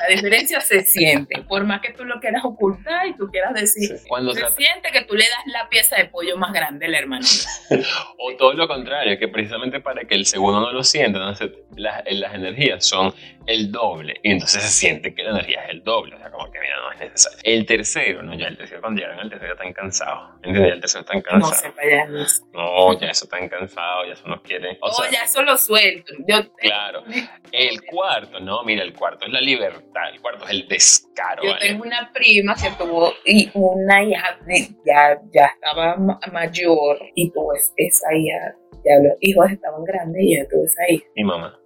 [0.00, 1.42] La diferencia se siente.
[1.42, 5.02] Por más que tú lo quieras ocultar y tú quieras decir, cuando se siente que
[5.02, 7.26] tú le das la pieza de pollo más grande al hermano.
[8.18, 12.02] O todo lo contrario, que precisamente para que el segundo no lo sienta, entonces las,
[12.10, 13.14] las energías son
[13.50, 14.14] el doble.
[14.22, 16.14] Y entonces se siente que la energía es el doble.
[16.16, 17.38] O sea, como que mira, no es necesario.
[17.44, 20.30] El tercero, no, ya el tercero, cuando llegan al tercero ya están cansados.
[20.36, 20.62] ¿Entiendes?
[20.68, 21.74] Ya el tercero están cansados.
[21.90, 22.06] ya.
[22.06, 22.42] No, sé.
[22.52, 24.76] No, ya eso están cansados, ya eso no quieren.
[24.80, 26.12] O Oh, sea, ya eso lo suelto.
[26.26, 27.02] Yo, claro.
[27.52, 31.42] El cuarto, no, mira, el cuarto es la libertad, el cuarto es el descaro.
[31.42, 31.66] Yo ¿vale?
[31.68, 37.30] tengo una prima que tuvo y una hija, de- ya, ya estaba ma- mayor y
[37.32, 41.04] tuvo es- esa hija, ya los hijos estaban grandes y ella tuvo esa hija.
[41.16, 41.58] Mi mamá.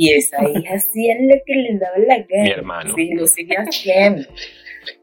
[0.00, 2.44] Y esa hija hacía lo que le daba la gana.
[2.44, 2.94] Mi hermano.
[2.94, 4.28] Sí, lo sigue haciendo.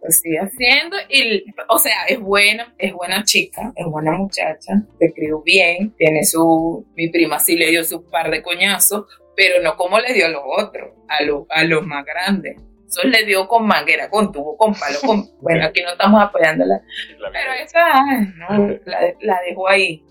[0.02, 5.12] Lo sigue haciendo y, o sea, es buena, es buena chica, es buena muchacha, te
[5.14, 9.76] crió bien, tiene su, mi prima sí le dio su par de coñazos, pero no
[9.76, 12.56] como le dio a los otros, a, los a los más grandes.
[12.88, 15.26] Eso le dio con manguera, con tubo, con palo, con...
[15.41, 16.82] Bueno, aquí no estamos apoyándola,
[17.20, 20.02] La pero esa, no, la, la dejo ahí.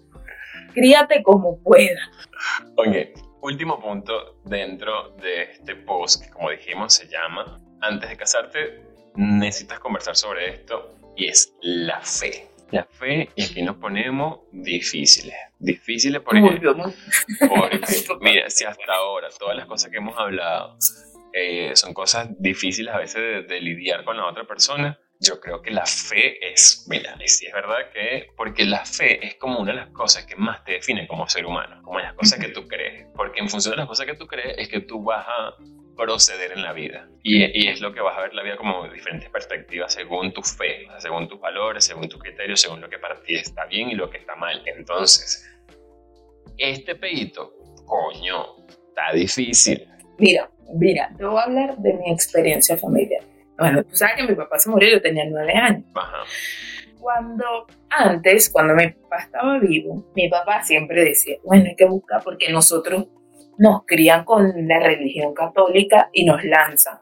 [0.75, 1.99] Críate como puedas.
[2.77, 3.15] Oye,
[3.45, 8.83] último punto dentro de este post que como dijimos se llama Antes de casarte
[9.17, 12.49] necesitas conversar sobre esto y es la fe.
[12.71, 15.37] La fe y aquí nos ponemos difíciles.
[15.59, 16.41] Difíciles porque,
[17.49, 17.81] porque
[18.21, 20.79] mira, si hasta ahora todas las cosas que hemos hablado
[21.35, 25.63] eh, son cosas difíciles a veces de, de lidiar con la otra persona, yo creo
[25.63, 29.59] que la fe es, mira, y sí es verdad que, porque la fe es como
[29.59, 32.49] una de las cosas que más te define como ser humano, como las cosas que
[32.49, 35.27] tú crees, porque en función de las cosas que tú crees es que tú vas
[35.27, 35.55] a
[35.97, 38.89] proceder en la vida y, y es lo que vas a ver la vida como
[38.89, 43.21] diferentes perspectivas según tu fe, según tus valores, según tus criterios, según lo que para
[43.23, 44.63] ti está bien y lo que está mal.
[44.67, 45.49] Entonces,
[46.59, 47.55] este pedito,
[47.87, 49.89] coño, está difícil.
[50.19, 53.23] Mira, mira, te voy a hablar de mi experiencia familiar.
[53.59, 55.85] Bueno, tú sabes que mi papá se murió, yo tenía nueve años.
[55.95, 56.25] Ajá.
[56.99, 62.23] Cuando, antes, cuando mi papá estaba vivo, mi papá siempre decía, bueno, hay que buscar
[62.25, 63.09] porque nosotros
[63.59, 66.99] nos crían con la religión católica y nos lanzan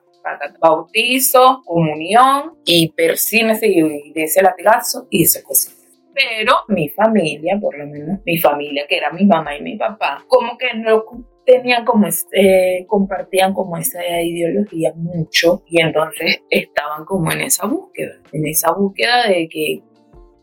[0.60, 5.72] bautizo, comunión y persínese y de ese latigazo y esa cosa.
[6.14, 10.24] Pero mi familia, por lo menos mi familia, que era mi mamá y mi papá,
[10.28, 11.04] como que no
[11.44, 18.14] tenían como, eh, compartían como esa ideología mucho y entonces estaban como en esa búsqueda,
[18.32, 19.82] en esa búsqueda de que,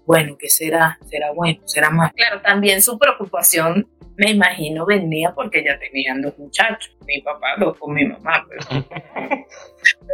[0.06, 0.98] bueno, ¿qué será?
[1.06, 1.60] ¿Será bueno?
[1.66, 2.14] ¿Será más?
[2.14, 3.88] Claro, también su preocupación
[4.20, 8.84] me imagino venía porque ya tenían dos muchachos, mi papá dos con mi mamá, pero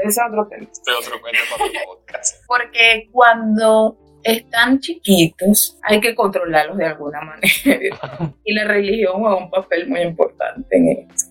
[0.03, 0.67] es otro tema.
[0.71, 2.45] Este otro cuento para mi podcast.
[2.47, 8.33] Porque cuando están chiquitos, hay que controlarlos de alguna manera.
[8.43, 11.27] y la religión juega un papel muy importante en eso.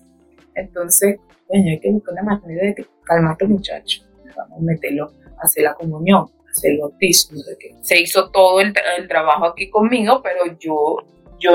[0.55, 1.17] Entonces,
[1.49, 4.09] bueno, hay que buscar una manera de calmar a estos muchachos.
[4.37, 7.37] Vamos a meterlo a hacer la comunión, a hacer el bautismo.
[7.81, 11.05] se hizo todo el, el, trabajo aquí conmigo, pero yo,
[11.37, 11.51] yo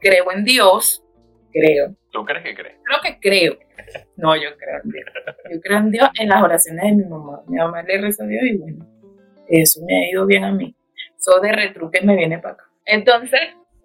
[0.00, 1.04] creo en Dios,
[1.52, 1.94] creo.
[2.10, 2.76] ¿Tú crees que crees?
[2.82, 3.58] Creo que creo.
[4.16, 5.04] No, yo creo en Dios.
[5.52, 7.42] Yo creo en Dios en las oraciones de mi mamá.
[7.46, 8.99] Mi mamá le reza a Dios y bueno,
[9.50, 10.74] eso me ha ido bien a mí.
[11.18, 12.64] Eso de retruque me viene para acá.
[12.86, 13.40] Entonces,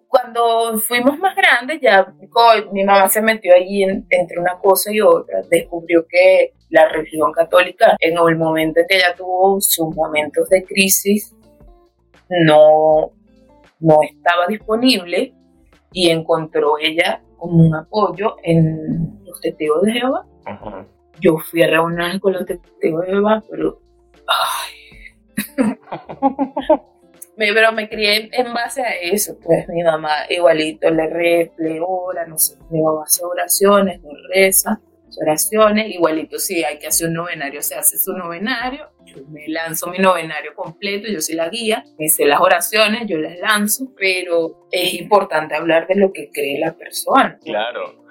[0.08, 2.14] cuando fuimos más grandes, ya
[2.72, 7.96] mi mamá se metió allí entre una cosa y otra, descubrió que la religión católica,
[8.00, 11.34] en el momento en que ella tuvo sus momentos de crisis,
[12.28, 13.12] no,
[13.80, 15.34] no estaba disponible
[15.92, 20.26] y encontró ella como un apoyo en los testigos de Jehová.
[21.20, 23.80] Yo fui a reuniones con los testigos de Jehová, pero...
[24.26, 24.85] Ay.
[27.36, 32.26] pero me crié en base a eso, pues mi mamá igualito le re, le ora,
[32.26, 34.80] no sé, mi mamá hace oraciones, no reza,
[35.20, 39.88] oraciones, igualito si hay que hacer un novenario, se hace su novenario, yo me lanzo
[39.88, 44.66] mi novenario completo, yo soy la guía, me sé las oraciones, yo las lanzo, pero
[44.70, 47.38] es importante hablar de lo que cree la persona.
[47.42, 48.05] Claro.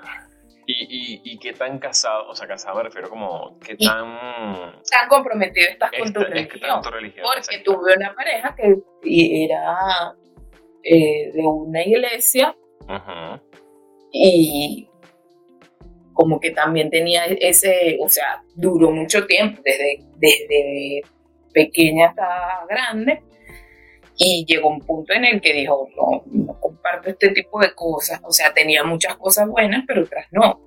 [0.68, 4.74] ¿Y, y, qué tan casado, o sea, casado me refiero como, qué tan...
[4.90, 6.82] Tan comprometido estás con tu religión.
[6.82, 10.16] porque tuve una pareja que era
[10.84, 12.56] eh, de una iglesia
[14.12, 14.90] y
[16.14, 21.02] como que también tenía ese, o sea, duró mucho tiempo, desde, desde
[21.54, 23.22] pequeña hasta grande,
[24.18, 28.20] y llegó un punto en el que dijo, no, no comparto este tipo de cosas,
[28.24, 30.62] o sea, tenía muchas cosas buenas, pero otras no.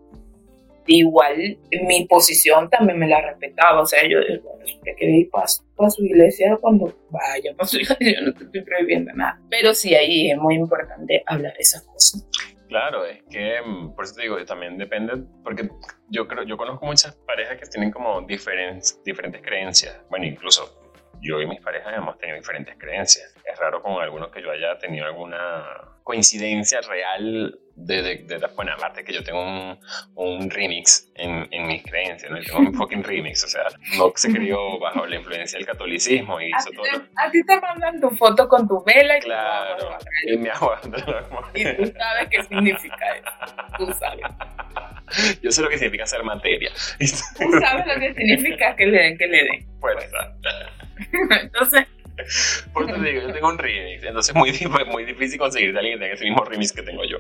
[0.87, 6.05] Igual mi posición también me la respetaba, o sea, yo, bueno, que ir para su
[6.05, 9.39] iglesia cuando vaya para su iglesia, yo no te estoy prohibiendo nada.
[9.51, 12.27] Pero sí, ahí es muy importante hablar de esas cosas.
[12.69, 15.13] Claro, es que mm, por eso te digo, también depende,
[15.45, 15.69] porque
[16.09, 20.01] yo creo, yo conozco muchas parejas que tienen como diferentes, diferentes creencias.
[20.09, 20.89] Bueno, incluso
[21.21, 23.35] yo y mis parejas hemos tenido diferentes creencias.
[23.45, 25.65] Es raro con algunos que yo haya tenido alguna
[26.09, 29.79] coincidencia real de, de, de bueno, aparte que yo tengo un,
[30.15, 32.39] un remix en, en, mis creencias, ¿no?
[32.39, 33.65] Yo tengo un fucking remix, o sea,
[33.99, 36.87] no se crió bajo la influencia del catolicismo y hizo todo.
[37.15, 40.81] a ti te mandan tu foto con tu vela y Claro, y agua.
[41.55, 44.25] y tú sabes qué significa eso, tú sabes.
[45.43, 46.71] Yo sé lo que significa ser materia.
[46.99, 49.67] Tú sabes lo que significa que le den, que le den.
[49.79, 50.35] Fuerza.
[51.43, 51.87] Entonces,
[52.73, 54.53] por eso te digo, yo tengo un remix, entonces es muy,
[54.87, 57.19] muy difícil conseguir de alguien que tenga ese mismo remix que tengo yo.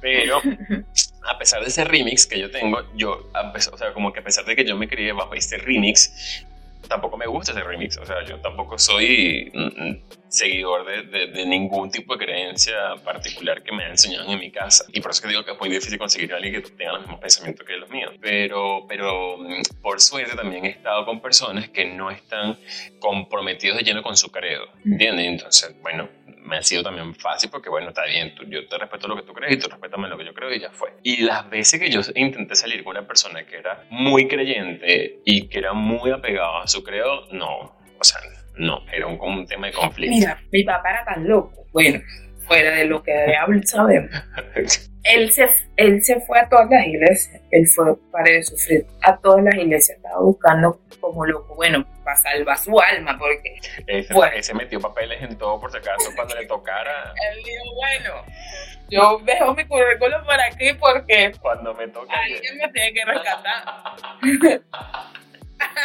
[0.00, 0.40] Pero
[1.30, 3.30] a pesar de ese remix que yo tengo, yo,
[3.72, 6.44] o sea, como que a pesar de que yo me crié bajo este remix,
[6.88, 7.96] tampoco me gusta ese remix.
[7.98, 10.02] O sea, yo tampoco soy mm, mm,
[10.32, 14.86] seguidor de, de, ningún tipo de creencia particular que me enseñado en mi casa.
[14.90, 17.02] Y por eso que digo que es muy difícil conseguir a alguien que tenga los
[17.02, 18.12] mismos pensamientos que los míos.
[18.18, 22.58] Pero, pero mm, por suerte también he estado con personas que no están
[22.98, 24.64] comprometidos de lleno con su credo.
[24.86, 25.26] ¿Entiendes?
[25.26, 26.08] Entonces, bueno,
[26.38, 29.34] me ha sido también fácil porque, bueno, está bien, yo te respeto lo que tú
[29.34, 30.94] crees y tú respétame lo que yo creo y ya fue.
[31.02, 35.48] Y las veces que yo intenté salir con una persona que era muy creyente y
[35.48, 38.18] que era muy apegado a su credo, no, o sea,
[38.56, 40.14] no, era un, un tema de conflicto.
[40.14, 42.00] Mira, mi papá era tan loco, bueno,
[42.46, 43.12] fuera de lo que
[43.64, 44.10] sabemos.
[45.04, 49.16] él se, él se fue a todas las iglesias, él fue para de sufrir a
[49.18, 53.58] todas las iglesias, estaba buscando como loco, bueno, para salvar su alma, porque...
[53.86, 57.12] Ese, se metió papeles en todo por si acaso cuando le tocara.
[57.32, 58.24] Él dijo, bueno,
[58.88, 61.32] yo dejo mi currículum por aquí porque...
[61.40, 62.12] Cuando me toque...
[62.14, 63.64] Alguien me tiene que rescatar.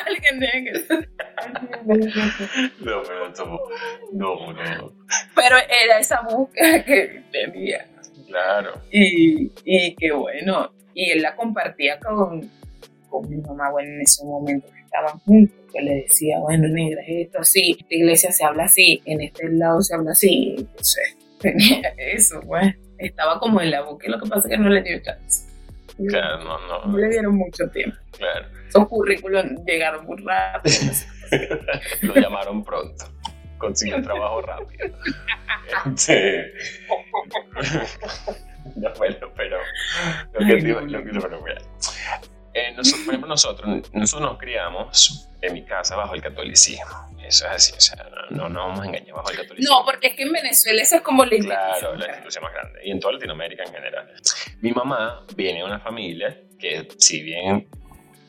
[0.05, 0.73] Alguien tiene que...
[2.79, 3.33] no, pero
[4.13, 4.93] no, no.
[5.35, 7.87] Pero era esa búsqueda que tenía.
[8.27, 8.81] Claro.
[8.91, 12.49] Y, y que bueno, y él la compartía con,
[13.09, 17.01] con mi mamá, bueno, en ese momento que estaban juntos, que le decía, bueno, negra,
[17.07, 21.93] esto así, esta iglesia se habla así, en este lado se habla así, entonces tenía
[21.97, 24.99] eso, pues, estaba como en la y lo que pasa es que no le dio
[25.01, 25.46] chance.
[26.09, 26.85] Claro, no, no.
[26.91, 27.97] No le dieron mucho tiempo.
[28.17, 28.47] Claro.
[28.67, 30.75] Esos currículos llegaron muy rápido.
[32.01, 33.05] Lo llamaron pronto.
[33.57, 34.95] Consiguió trabajo rápido.
[35.85, 36.53] Este,
[38.75, 39.57] no, bueno, pero
[40.33, 41.61] lo que te iba- lo que- pero mira,
[42.59, 46.85] eh, nosotros, por ejemplo, nosotros, nosotros nos criamos en mi casa bajo el catolicismo.
[47.23, 49.79] Eso es así, o sea, no, no vamos a engañar bajo el catolicismo.
[49.79, 52.79] No, porque es que en Venezuela esa es como la Claro, la institución más grande.
[52.85, 54.13] Y en toda Latinoamérica en general.
[54.61, 57.67] Mi mamá viene de una familia que, si bien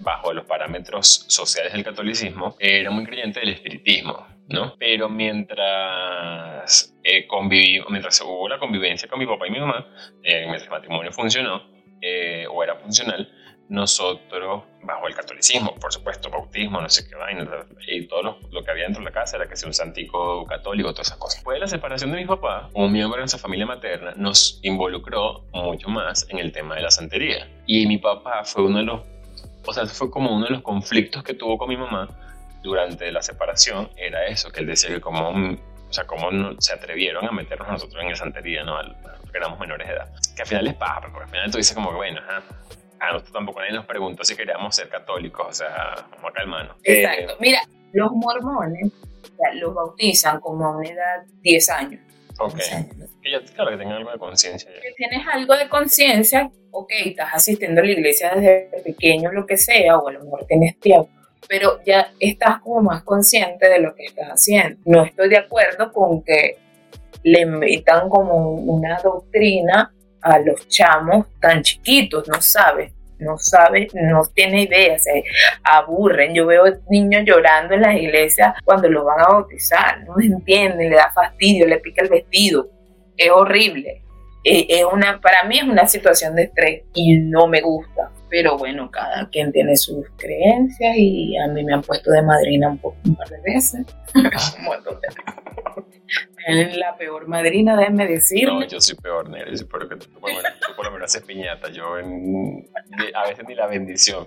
[0.01, 4.75] bajo los parámetros sociales del catolicismo, era muy creyente del espiritismo, ¿no?
[4.79, 5.09] Pero
[5.99, 9.87] mientras, eh, conviví- mientras hubo la convivencia con mi papá y mi mamá,
[10.23, 11.63] eh, mientras el matrimonio funcionó,
[12.01, 13.29] eh, o era funcional,
[13.69, 17.47] nosotros, bajo el catolicismo, por supuesto, bautismo, no sé qué vaina,
[17.87, 20.93] y todo lo, que había dentro de la casa era que sea un santico católico,
[20.93, 21.37] todas esas cosas.
[21.37, 25.45] Después de la separación de mi papá, un miembro de nuestra familia materna nos involucró
[25.53, 27.49] mucho más en el tema de la santería.
[27.67, 29.03] Y mi papá fue uno de los,
[29.67, 32.09] o sea, fue como uno de los conflictos que tuvo con mi mamá
[32.63, 36.73] durante la separación, era eso, que él decía que como, o sea, cómo no, se
[36.73, 38.77] atrevieron a meternos nosotros en la santería, ¿no?
[39.21, 40.09] Porque éramos menores de edad.
[40.35, 42.43] Que al final es paja, porque al final tú dices como que, bueno, ajá,
[43.01, 46.77] a nosotros tampoco nadie nos preguntó si queríamos ser católicos, o sea, vamos a calmarnos.
[46.83, 47.33] Exacto.
[47.33, 47.61] Eh, Mira,
[47.93, 48.93] los mormones
[49.55, 52.01] los bautizan como a una edad 10 años.
[52.39, 52.53] ok.
[52.55, 53.11] 11 años.
[53.23, 54.71] Que ya, claro, que tengan algo de conciencia.
[54.83, 59.57] que tienes algo de conciencia, ok, estás asistiendo a la iglesia desde pequeño, lo que
[59.57, 61.09] sea, o a lo mejor tienes tiempo,
[61.49, 64.79] pero ya estás como más consciente de lo que estás haciendo.
[64.85, 66.57] No estoy de acuerdo con que
[67.23, 69.93] le metan como una doctrina
[70.23, 75.25] a los chamos tan chiquitos, no sabe, no sabe, no tiene idea, se
[75.63, 76.35] aburren.
[76.35, 80.97] Yo veo niños llorando en las iglesias cuando los van a bautizar, no entienden, le
[80.97, 82.69] da fastidio, le pica el vestido,
[83.17, 84.03] es horrible.
[84.45, 88.11] Eh, Es una, para mí es una situación de estrés y no me gusta.
[88.31, 92.69] Pero bueno, cada quien tiene sus creencias y a mí me han puesto de madrina
[92.69, 93.87] un, poco, un par de veces.
[94.15, 95.25] un montón de veces.
[96.47, 98.67] Es la peor madrina, déjeme No, decirle.
[98.69, 99.51] yo soy peor, Nero.
[99.51, 100.07] Yo soy peor que tú.
[100.07, 101.69] Tú por, lo menos, tú por lo menos haces piñata.
[101.71, 102.67] Yo en-
[103.15, 104.27] a veces ni la bendición.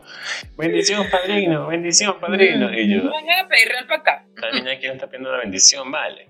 [0.58, 1.68] Bendición, padrino.
[1.68, 2.72] Bendición, padrino.
[2.72, 4.26] Y yo, Vengan a pedir real para acá.
[4.36, 6.28] la niña quién está pidiendo la bendición, vale.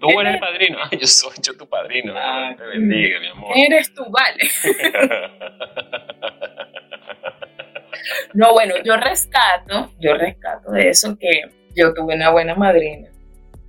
[0.00, 0.78] Tú eres el padrino.
[0.90, 2.14] Ay, yo soy yo tu padrino.
[2.16, 3.52] Ah, Te bendiga, mi amor.
[3.56, 4.50] Eres tú, vale.
[8.34, 11.42] No, bueno, yo rescato, yo rescato de eso que
[11.76, 13.08] yo tuve una buena madrina.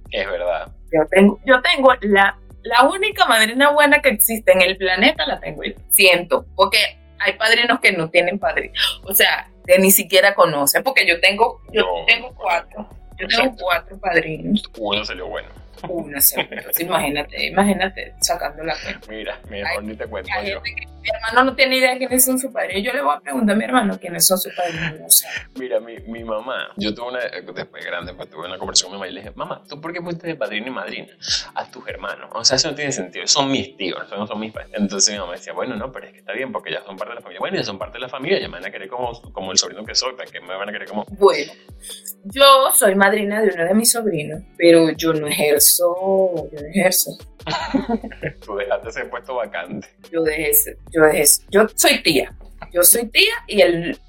[0.09, 0.71] es verdad.
[0.91, 5.39] Yo tengo, yo tengo la, la única madrina buena que existe en el planeta, la
[5.39, 5.73] tengo yo.
[5.89, 6.77] Siento, porque
[7.19, 8.73] hay padrinos que no tienen padrino.
[9.03, 12.89] O sea, que ni siquiera conocen, porque yo tengo, yo No, tengo cuatro.
[13.19, 14.63] Yo tengo cuatro padrinos.
[14.79, 15.49] Uno salió bueno.
[15.89, 16.47] Una sola.
[16.49, 19.07] Entonces, imagínate, imagínate sacando la cuenta.
[19.09, 20.61] Mira, mejor ni te cuento yo.
[20.63, 22.81] que- mi hermano no tiene idea de quiénes son sus padrinos.
[22.81, 24.53] Yo le voy a preguntar a mi hermano quiénes son sus.
[25.01, 25.27] No sé.
[25.59, 28.99] Mira, mi, mi mamá, yo tuve una, después de grande, pues tuve una conversación con
[28.99, 31.09] mi mamá y le dije, mamá, ¿tú por qué pusiste de padrino y madrina
[31.55, 32.29] a tus hermanos?
[32.34, 34.71] O sea, eso no tiene sentido, son mis tíos, eso no son mis padres.
[34.75, 37.09] Entonces mi mamá decía, bueno, no, pero es que está bien porque ya son parte
[37.09, 37.39] de la familia.
[37.41, 39.57] Bueno, ya son parte de la familia, ya me van a querer como, como el
[39.57, 41.03] sobrino que soy, ¿para qué me van a querer como...?
[41.09, 41.51] Bueno,
[42.23, 47.11] yo soy madrina de uno de mis sobrinos, pero yo no ejerzo, yo no ejerzo.
[48.45, 49.88] Tú dejaste ese puesto vacante.
[50.11, 50.51] Yo dejé,
[50.91, 52.36] yo dejé, yo soy tía.
[52.71, 53.99] Yo soy tía y él,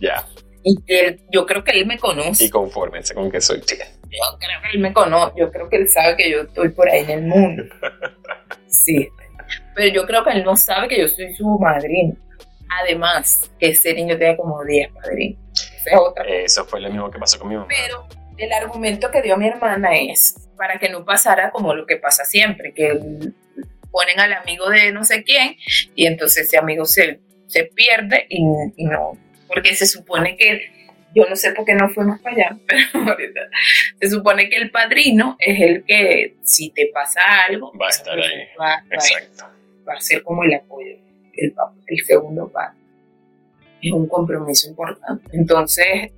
[0.00, 0.26] Ya,
[0.62, 2.44] y él, yo creo que él me conoce.
[2.44, 3.86] y confórmense con que soy tía.
[4.04, 6.88] Yo creo que él me conoce, yo creo que él sabe que yo estoy por
[6.88, 7.64] ahí en el mundo.
[8.66, 9.08] Sí.
[9.76, 12.14] Pero yo creo que él no sabe que yo soy su madrina.
[12.82, 15.38] Además, ese niño tiene como 10 padrinos.
[15.52, 16.36] Esa es otra cosa.
[16.36, 17.68] Eso fue lo mismo que pasó con mi mamá.
[17.68, 18.06] Pero
[18.36, 22.24] el argumento que dio mi hermana es para que no pasara como lo que pasa
[22.24, 22.98] siempre, que
[23.90, 25.56] ponen al amigo de no sé quién
[25.94, 28.42] y entonces ese amigo se, se pierde y,
[28.76, 29.12] y no,
[29.46, 30.72] porque se supone que,
[31.14, 33.40] yo no sé por qué no fuimos para allá, pero ahorita,
[34.00, 38.18] se supone que el padrino es el que si te pasa algo, Va a estar
[38.18, 38.48] ahí.
[38.60, 39.44] va, va- Exacto.
[39.88, 40.96] va a ser como el apoyo,
[41.36, 41.54] el,
[41.86, 42.78] el segundo padre.
[43.80, 45.24] Es un compromiso importante.
[45.34, 46.10] Entonces,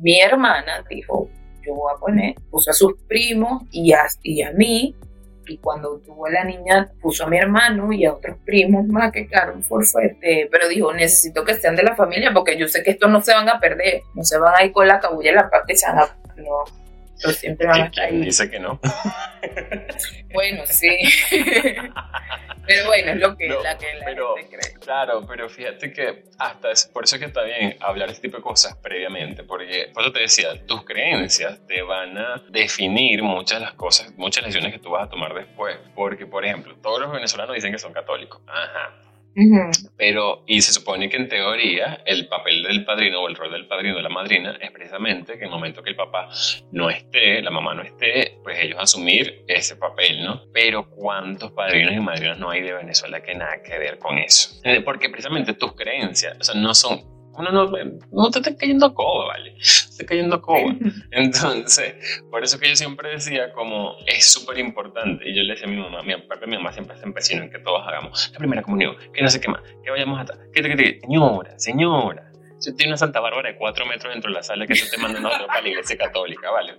[0.00, 1.28] mi hermana dijo,
[1.64, 4.94] yo voy a poner, puso a sus primos y a, y a mí,
[5.48, 9.12] y cuando tuvo a la niña puso a mi hermano y a otros primos más
[9.12, 12.82] que quedaron por fuerte, pero dijo, necesito que sean de la familia porque yo sé
[12.82, 15.30] que estos no se van a perder, no se van a ir con la cabulla
[15.30, 16.16] en la parte, se van a...
[16.36, 16.64] No,
[17.14, 18.26] estos siempre van a estar ¿Quién ahí.
[18.26, 18.80] dice que no?
[20.32, 20.88] Bueno, sí.
[22.66, 24.74] pero bueno, es lo que No, la que la pero- gente cree.
[24.80, 28.36] Claro, pero fíjate que hasta es, por eso es que está bien hablar este tipo
[28.36, 33.58] de cosas previamente, porque por eso te decía, tus creencias te van a definir muchas
[33.60, 35.76] de las cosas, muchas decisiones que tú vas a tomar después.
[35.94, 38.40] Porque, por ejemplo, todos los venezolanos dicen que son católicos.
[38.46, 38.92] Ajá.
[39.96, 43.66] Pero, y se supone que en teoría el papel del padrino o el rol del
[43.66, 46.28] padrino de la madrina es precisamente que en el momento que el papá
[46.72, 50.42] no esté, la mamá no esté, pues ellos asumir ese papel, ¿no?
[50.52, 54.60] Pero ¿cuántos padrinos y madrinas no hay de Venezuela que nada que ver con eso?
[54.84, 57.70] Porque precisamente tus creencias, o sea, no son uno no,
[58.12, 59.54] no te está cayendo coba, ¿vale?
[59.96, 60.74] Está cayendo coba.
[61.10, 61.94] Entonces,
[62.30, 65.70] por eso que yo siempre decía como es súper importante, y yo le decía a
[65.70, 68.62] mi mamá, mi, aparte mi mamá siempre se empecinó en que todos hagamos la primera
[68.62, 72.25] comunión, que no sé qué más, que vayamos hasta, que, que, que, señora, señora,
[72.58, 75.00] si tiene una Santa Bárbara de cuatro metros dentro de la sala que se te
[75.00, 76.74] manda nosotros para la iglesia católica, ¿vale?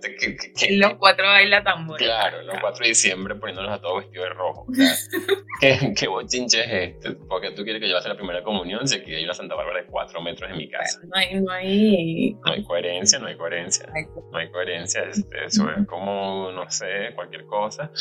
[0.71, 1.97] los cuatro baila tambor.
[1.97, 4.65] Claro, los cuatro de diciembre poniéndonos a todos vestidos de rojo.
[4.69, 4.95] O sea,
[5.61, 7.11] ¿qué, ¿Qué bochinche es este?
[7.27, 9.81] Porque tú quieres que yo haga la primera comunión si aquí hay una Santa Bárbara
[9.81, 10.99] de cuatro metros en mi casa.
[11.03, 12.33] No hay, no hay...
[12.45, 13.87] No hay coherencia, no hay coherencia.
[14.31, 15.03] No hay coherencia.
[15.03, 17.91] Este, eso es como, no sé, cualquier cosa.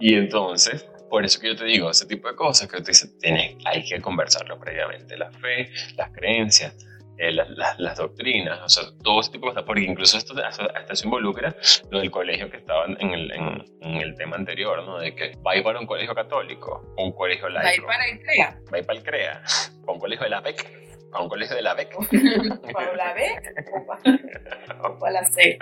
[0.00, 3.16] Y entonces, por eso que yo te digo, ese tipo de cosas que tú dices,
[3.18, 5.16] tienes, hay que conversarlo previamente.
[5.16, 6.74] La fe, las creencias
[7.18, 11.04] eh, las, doctrinas, o sea, todo ese tipo de cosas, porque incluso esto hasta se
[11.04, 11.54] involucra
[11.90, 14.98] lo del colegio que estaba en el, en, el tema anterior, ¿no?
[14.98, 17.64] De que va a ir para un colegio católico, un colegio laico.
[17.64, 18.60] Va a ir para el CREA.
[18.72, 19.42] Va a ir para el CREA,
[19.80, 21.96] para un colegio de la PEC, para un colegio de la PEC.
[22.72, 23.54] ¿Para la BEC
[24.82, 25.58] o para la C?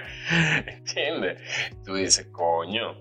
[0.66, 1.42] ¿Entiendes?
[1.84, 3.00] Tú dices, coño,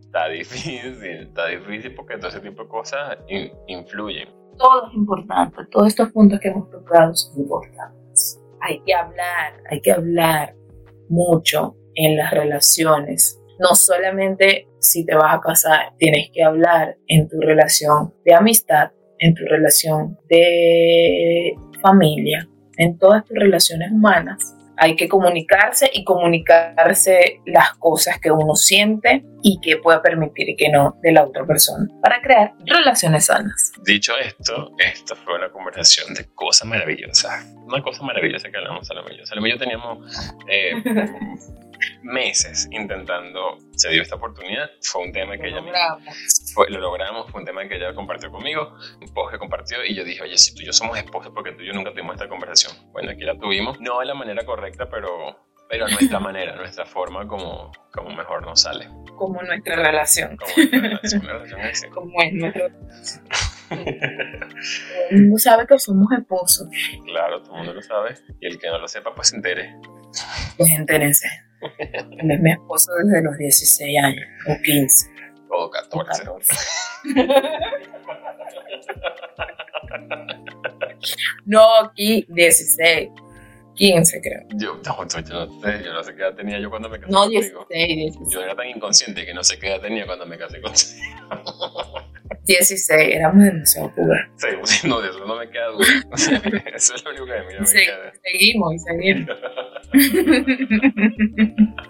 [0.00, 3.18] está difícil, está difícil porque todo ese tipo de cosas
[3.66, 8.40] influyen todo es importante, todos estos puntos que hemos tocado son importantes.
[8.60, 10.54] Hay que hablar, hay que hablar
[11.08, 13.40] mucho en las relaciones.
[13.58, 18.90] No solamente si te vas a casar, tienes que hablar en tu relación de amistad,
[19.18, 27.40] en tu relación de familia, en todas tus relaciones humanas hay que comunicarse y comunicarse
[27.46, 31.86] las cosas que uno siente y que pueda permitir que no de la otra persona
[32.02, 33.72] para crear relaciones sanas.
[33.84, 37.44] Dicho esto, esto fue una conversación de cosas maravillosas.
[37.66, 39.98] Una cosa maravillosa que hablamos a la A lo mejor teníamos
[40.48, 40.72] eh,
[42.02, 45.62] meses intentando, se dio esta oportunidad, fue un tema que ella
[46.54, 49.94] fue, lo logramos, fue un tema que ella compartió conmigo, un post que compartió y
[49.94, 52.14] yo dije, oye, si tú y yo somos esposos, porque tú y yo nunca tuvimos
[52.14, 52.72] esta conversación.
[52.92, 55.36] Bueno, aquí la tuvimos, no de la manera correcta, pero,
[55.68, 58.88] pero a nuestra manera, nuestra forma como, como mejor nos sale.
[59.16, 60.36] Como nuestra relación.
[60.36, 62.68] Como nuestra relación, Como es nuestra
[65.10, 66.68] el mundo sabe que somos esposos.
[67.04, 68.14] Claro, todo el mundo lo sabe.
[68.40, 69.76] Y el que no lo sepa, pues se entere.
[70.56, 71.28] Pues entérense.
[71.78, 75.10] Él es mi esposo desde los 16 años, o 15.
[75.50, 76.22] O 14.
[81.46, 83.08] no, aquí 16.
[83.78, 84.42] 15 creo.
[84.56, 87.12] Yo, no, yo, no sé, yo no sé qué edad tenía yo cuando me casé
[87.12, 88.28] no, 16, 16.
[88.28, 90.98] Yo era tan inconsciente que no sé qué edad tenía cuando me casé contigo.
[92.44, 94.18] 16, éramos demasiado puros.
[94.64, 95.86] Sí, no, de eso no me queda duda.
[96.74, 98.12] eso es lo único que me, me sí, queda.
[98.24, 99.38] Seguimos y seguimos.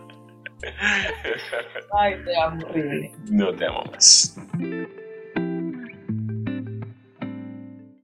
[1.99, 3.13] Ay, te amo horrible.
[3.31, 4.37] No te amo más.